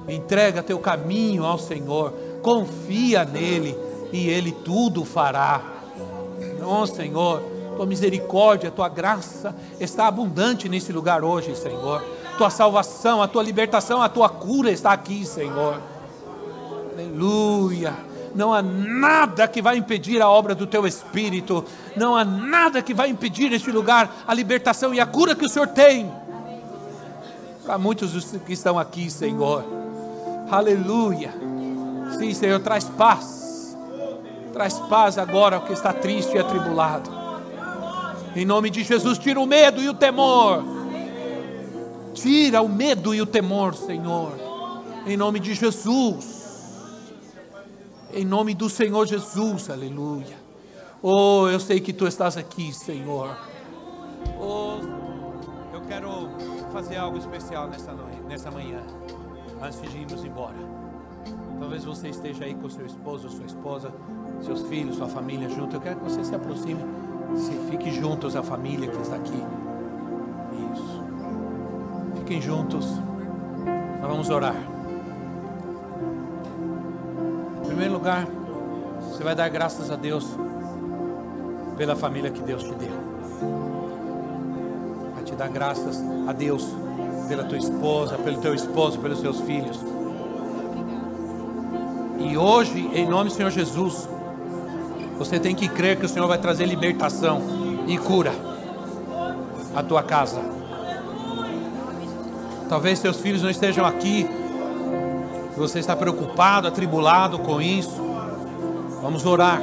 Entrega 0.09 0.63
teu 0.63 0.79
caminho 0.79 1.45
ao 1.45 1.59
Senhor, 1.59 2.13
confia 2.43 3.25
nele 3.25 3.77
e 4.13 4.29
ele 4.29 4.53
tudo 4.53 5.05
fará. 5.05 5.63
Oh 6.65 6.87
Senhor, 6.87 7.43
tua 7.77 7.87
misericórdia, 7.87 8.71
tua 8.71 8.89
graça 8.89 9.55
está 9.81 10.07
abundante 10.07 10.69
nesse 10.69 10.93
lugar 10.93 11.25
hoje, 11.25 11.57
Senhor. 11.57 12.05
Tua 12.37 12.51
salvação, 12.51 13.23
a 13.23 13.29
tua 13.29 13.43
libertação, 13.43 14.03
a 14.03 14.09
tua 14.09 14.29
cura 14.29 14.71
está 14.71 14.93
aqui, 14.93 15.25
Senhor. 15.25 15.81
Aleluia. 16.93 17.95
Não 18.35 18.53
há 18.53 18.63
nada 18.63 19.47
que 19.47 19.61
vai 19.61 19.77
impedir 19.77 20.23
a 20.23 20.29
obra 20.29 20.55
do 20.55 20.67
teu 20.67 20.87
Espírito, 20.87 21.65
não 21.95 22.17
há 22.17 22.25
nada 22.25 22.81
que 22.81 22.95
vai 22.95 23.11
impedir 23.11 23.51
neste 23.51 23.71
lugar 23.71 24.25
a 24.27 24.33
libertação 24.33 24.95
e 24.95 25.01
a 25.01 25.05
cura 25.05 25.35
que 25.35 25.45
o 25.45 25.49
Senhor 25.49 25.69
tem. 25.69 26.11
Para 27.65 27.77
muitos 27.77 28.13
dos 28.13 28.25
que 28.25 28.55
estão 28.55 28.79
aqui, 28.79 29.11
Senhor, 29.11 29.65
aleluia. 30.51 31.52
Sim, 32.19 32.35
Senhor, 32.35 32.61
traz 32.61 32.85
paz, 32.85 33.77
traz 34.53 34.79
paz 34.81 35.19
agora 35.19 35.57
ao 35.57 35.63
que 35.63 35.73
está 35.73 35.93
triste 35.93 36.37
e 36.37 36.39
atribulado. 36.39 37.11
Em 38.35 38.45
nome 38.45 38.71
de 38.71 38.83
Jesus, 38.83 39.19
tira 39.19 39.41
o 39.41 39.47
medo 39.47 39.83
e 39.83 39.89
o 39.89 39.95
temor. 39.95 40.65
Tira 42.15 42.63
o 42.63 42.69
medo 42.69 43.15
e 43.15 43.21
o 43.21 43.27
temor, 43.27 43.75
Senhor. 43.75 44.33
Em 45.07 45.17
nome 45.17 45.41
de 45.41 45.55
Jesus. 45.55 46.43
Em 48.13 48.25
nome 48.25 48.55
do 48.55 48.69
Senhor 48.69 49.07
Jesus, 49.07 49.71
aleluia. 49.71 50.37
Oh, 51.03 51.49
eu 51.49 51.59
sei 51.59 51.81
que 51.81 51.93
tu 51.93 52.07
estás 52.07 52.37
aqui, 52.37 52.73
Senhor. 52.73 53.37
Oh, 54.41 54.79
eu 55.75 55.81
quero 55.89 56.29
fazer 56.73 56.97
algo 56.97 57.19
especial 57.19 57.69
nessa 57.69 57.93
noite, 57.93 58.21
nessa 58.29 58.51
manhã, 58.51 58.83
antes 59.61 59.81
de 59.83 59.99
irmos 59.99 60.25
embora. 60.25 60.82
Talvez 61.63 61.85
você 61.85 62.09
esteja 62.09 62.45
aí 62.45 62.55
com 62.57 62.69
seu 62.69 62.85
esposo, 62.85 63.29
sua 63.29 63.47
esposa, 63.47 63.95
seus 64.41 64.63
filhos, 64.63 64.97
sua 64.97 65.07
família 65.07 65.49
junto. 65.49 65.77
Eu 65.77 65.81
quero 65.81 66.01
que 66.01 66.11
você 66.11 66.25
se 66.25 66.35
aproxime, 66.35 66.85
se 67.37 67.53
fique 67.71 67.93
juntos 67.93 68.35
a 68.35 68.43
família 68.43 68.91
que 68.91 69.01
está 69.01 69.15
aqui. 69.15 69.41
Isso. 70.75 71.05
Fiquem 72.17 72.43
juntos. 72.43 72.85
Nós 74.01 74.11
vamos 74.11 74.29
orar. 74.29 74.57
Em 77.63 77.67
primeiro 77.69 77.93
lugar, 77.93 78.27
você 79.01 79.23
vai 79.23 79.37
dar 79.37 79.49
graças 79.49 79.89
a 79.89 79.95
Deus 79.95 80.37
pela 81.77 81.95
família 81.95 82.33
que 82.33 82.43
Deus 82.43 82.65
te 82.65 82.75
deu. 82.75 82.91
Vai 85.15 85.23
te 85.23 85.37
dar 85.37 85.49
graças 85.49 86.03
a 86.27 86.33
Deus 86.33 86.75
pela 87.29 87.45
tua 87.45 87.59
esposa, 87.59 88.19
pelo 88.19 88.41
teu 88.41 88.53
esposo, 88.53 88.99
pelos 88.99 89.21
teus 89.21 89.41
filhos. 89.43 89.92
E 92.25 92.37
hoje, 92.37 92.91
em 92.95 93.07
nome 93.07 93.31
do 93.31 93.35
Senhor 93.35 93.51
Jesus, 93.51 94.09
você 95.19 95.39
tem 95.39 95.55
que 95.55 95.69
crer 95.69 95.99
que 95.99 96.07
o 96.07 96.09
Senhor 96.09 96.27
vai 96.27 96.39
trazer 96.39 96.67
libertação 96.67 97.43
e 97.87 97.99
cura 97.99 98.33
à 99.75 99.83
tua 99.83 100.03
casa. 100.03 100.41
Talvez 102.69 103.01
teus 103.01 103.21
filhos 103.21 103.43
não 103.43 103.51
estejam 103.51 103.85
aqui 103.85 104.29
você 105.57 105.79
está 105.79 105.95
preocupado, 105.95 106.67
atribulado 106.67 107.39
com 107.39 107.61
isso, 107.61 108.03
vamos 109.03 109.27
orar. 109.27 109.61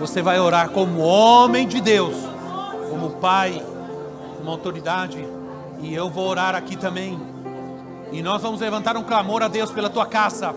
Você 0.00 0.20
vai 0.20 0.40
orar 0.40 0.70
como 0.70 1.00
homem 1.00 1.68
de 1.68 1.80
Deus, 1.80 2.14
como 2.90 3.10
pai, 3.10 3.62
como 4.36 4.50
autoridade, 4.50 5.24
e 5.80 5.94
eu 5.94 6.10
vou 6.10 6.28
orar 6.28 6.54
aqui 6.54 6.76
também. 6.76 7.18
E 8.10 8.22
nós 8.22 8.42
vamos 8.42 8.60
levantar 8.60 8.96
um 8.96 9.04
clamor 9.04 9.42
a 9.42 9.48
Deus 9.48 9.70
pela 9.70 9.88
tua 9.88 10.04
casa. 10.04 10.54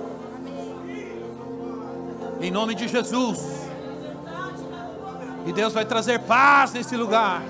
Em 2.41 2.51
nome 2.51 2.75
de 2.75 2.87
Jesus. 2.87 3.65
E 5.45 5.53
Deus 5.53 5.73
vai 5.73 5.85
trazer 5.85 6.19
paz 6.19 6.73
nesse 6.73 6.97
lugar. 6.97 7.41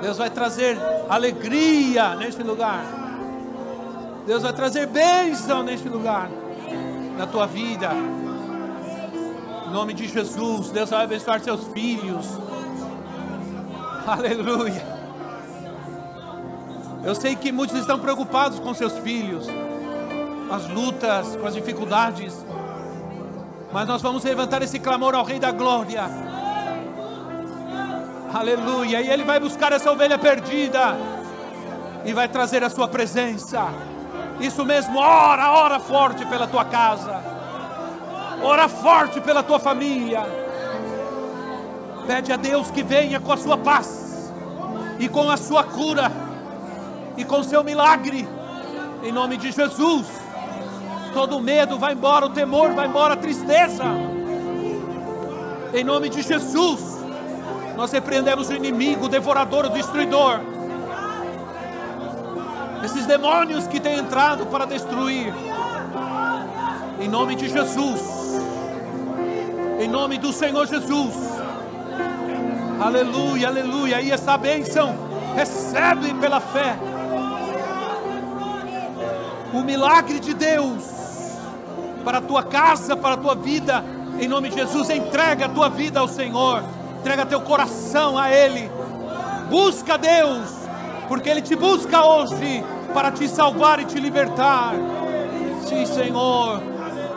Deus 0.00 0.16
vai 0.16 0.30
trazer 0.30 0.78
alegria 1.08 2.14
nesse 2.14 2.42
lugar. 2.42 2.84
Deus 4.26 4.42
vai 4.42 4.52
trazer 4.52 4.86
bênção 4.86 5.62
neste 5.62 5.88
lugar, 5.88 6.28
na 7.16 7.26
tua 7.26 7.46
vida. 7.46 7.90
Em 9.66 9.70
nome 9.70 9.92
de 9.92 10.06
Jesus, 10.06 10.70
Deus 10.70 10.90
vai 10.90 11.04
abençoar 11.04 11.40
seus 11.40 11.66
filhos. 11.68 12.26
Aleluia. 14.06 14.98
Eu 17.04 17.14
sei 17.14 17.34
que 17.36 17.50
muitos 17.50 17.78
estão 17.78 17.98
preocupados 17.98 18.58
com 18.60 18.74
seus 18.74 18.98
filhos, 18.98 19.46
com 20.48 20.54
as 20.54 20.68
lutas, 20.68 21.36
com 21.36 21.46
as 21.46 21.54
dificuldades. 21.54 22.44
Mas 23.72 23.86
nós 23.86 24.00
vamos 24.00 24.24
levantar 24.24 24.62
esse 24.62 24.78
clamor 24.78 25.14
ao 25.14 25.24
Rei 25.24 25.38
da 25.38 25.50
Glória. 25.50 26.04
Aleluia. 28.32 29.00
E 29.00 29.10
Ele 29.10 29.24
vai 29.24 29.38
buscar 29.38 29.72
essa 29.72 29.90
ovelha 29.90 30.18
perdida 30.18 30.96
e 32.04 32.12
vai 32.12 32.28
trazer 32.28 32.64
a 32.64 32.70
sua 32.70 32.88
presença. 32.88 33.68
Isso 34.40 34.64
mesmo, 34.64 34.98
ora, 34.98 35.50
ora 35.50 35.78
forte 35.78 36.24
pela 36.24 36.46
tua 36.46 36.64
casa. 36.64 37.22
Ora 38.42 38.68
forte 38.68 39.20
pela 39.20 39.42
tua 39.42 39.58
família. 39.58 40.22
Pede 42.06 42.32
a 42.32 42.36
Deus 42.36 42.70
que 42.70 42.82
venha 42.82 43.20
com 43.20 43.32
a 43.32 43.36
sua 43.36 43.58
paz 43.58 44.32
e 44.98 45.08
com 45.08 45.30
a 45.30 45.36
sua 45.36 45.62
cura 45.62 46.10
e 47.16 47.24
com 47.24 47.40
o 47.40 47.44
seu 47.44 47.62
milagre. 47.62 48.26
Em 49.02 49.12
nome 49.12 49.36
de 49.36 49.50
Jesus. 49.50 50.06
Todo 51.12 51.40
medo 51.40 51.78
vai 51.78 51.92
embora, 51.92 52.26
o 52.26 52.30
temor 52.30 52.72
vai 52.72 52.86
embora, 52.86 53.14
a 53.14 53.16
tristeza. 53.16 53.84
Em 55.74 55.84
nome 55.84 56.08
de 56.08 56.22
Jesus. 56.22 56.98
Nós 57.76 57.92
repreendemos 57.92 58.48
o 58.48 58.54
inimigo, 58.54 59.06
o 59.06 59.08
devorador, 59.08 59.66
o 59.66 59.70
destruidor 59.70 60.40
esses 62.84 63.06
demônios 63.06 63.66
que 63.66 63.80
têm 63.80 63.98
entrado 63.98 64.46
para 64.46 64.64
destruir. 64.64 65.32
Em 67.00 67.08
nome 67.08 67.34
de 67.34 67.48
Jesus. 67.48 68.00
Em 69.80 69.88
nome 69.88 70.18
do 70.18 70.32
Senhor 70.32 70.66
Jesus. 70.66 71.14
Aleluia, 72.80 73.48
aleluia. 73.48 74.00
E 74.00 74.10
essa 74.10 74.36
bênção 74.36 74.96
recebe 75.34 76.14
pela 76.14 76.40
fé. 76.40 76.76
O 79.52 79.62
milagre 79.62 80.20
de 80.20 80.34
Deus 80.34 80.97
para 82.08 82.18
a 82.18 82.22
tua 82.22 82.42
casa, 82.42 82.96
para 82.96 83.16
a 83.16 83.16
tua 83.18 83.34
vida, 83.34 83.84
Em 84.18 84.26
nome 84.26 84.48
de 84.48 84.54
Jesus, 84.54 84.88
entrega 84.88 85.44
a 85.44 85.48
tua 85.50 85.68
vida 85.68 86.00
ao 86.00 86.08
Senhor, 86.08 86.64
entrega 86.98 87.26
teu 87.26 87.42
coração 87.42 88.16
a 88.16 88.32
Ele. 88.32 88.70
Busca 89.50 89.98
Deus, 89.98 90.48
porque 91.06 91.28
Ele 91.28 91.42
te 91.42 91.54
busca 91.54 92.02
hoje 92.02 92.64
para 92.94 93.12
te 93.12 93.28
salvar 93.28 93.78
e 93.80 93.84
te 93.84 94.00
libertar. 94.00 94.72
Sim, 95.66 95.84
Senhor, 95.84 96.62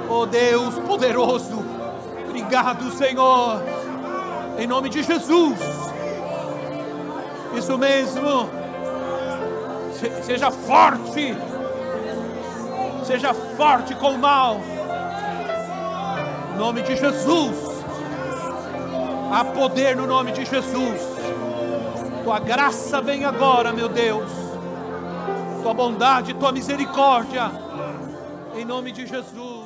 oh 0.09 0.25
Deus 0.25 0.77
poderoso, 0.79 1.63
obrigado, 2.27 2.91
Senhor, 2.91 3.63
em 4.59 4.67
nome 4.67 4.89
de 4.89 5.03
Jesus. 5.03 5.57
Isso 7.55 7.77
mesmo, 7.77 8.49
seja 10.21 10.51
forte, 10.51 11.33
seja 13.05 13.33
forte 13.33 13.95
com 13.95 14.15
o 14.15 14.19
mal 14.19 14.59
nome 16.61 16.83
de 16.83 16.95
Jesus. 16.95 17.57
Há 19.33 19.43
poder 19.45 19.95
no 19.95 20.05
nome 20.05 20.31
de 20.31 20.45
Jesus. 20.45 21.01
Tua 22.23 22.37
graça 22.37 23.01
vem 23.01 23.25
agora, 23.25 23.73
meu 23.73 23.89
Deus. 23.89 24.29
Tua 25.63 25.73
bondade, 25.73 26.35
tua 26.35 26.51
misericórdia. 26.51 27.51
Em 28.55 28.63
nome 28.63 28.91
de 28.91 29.07
Jesus. 29.07 29.60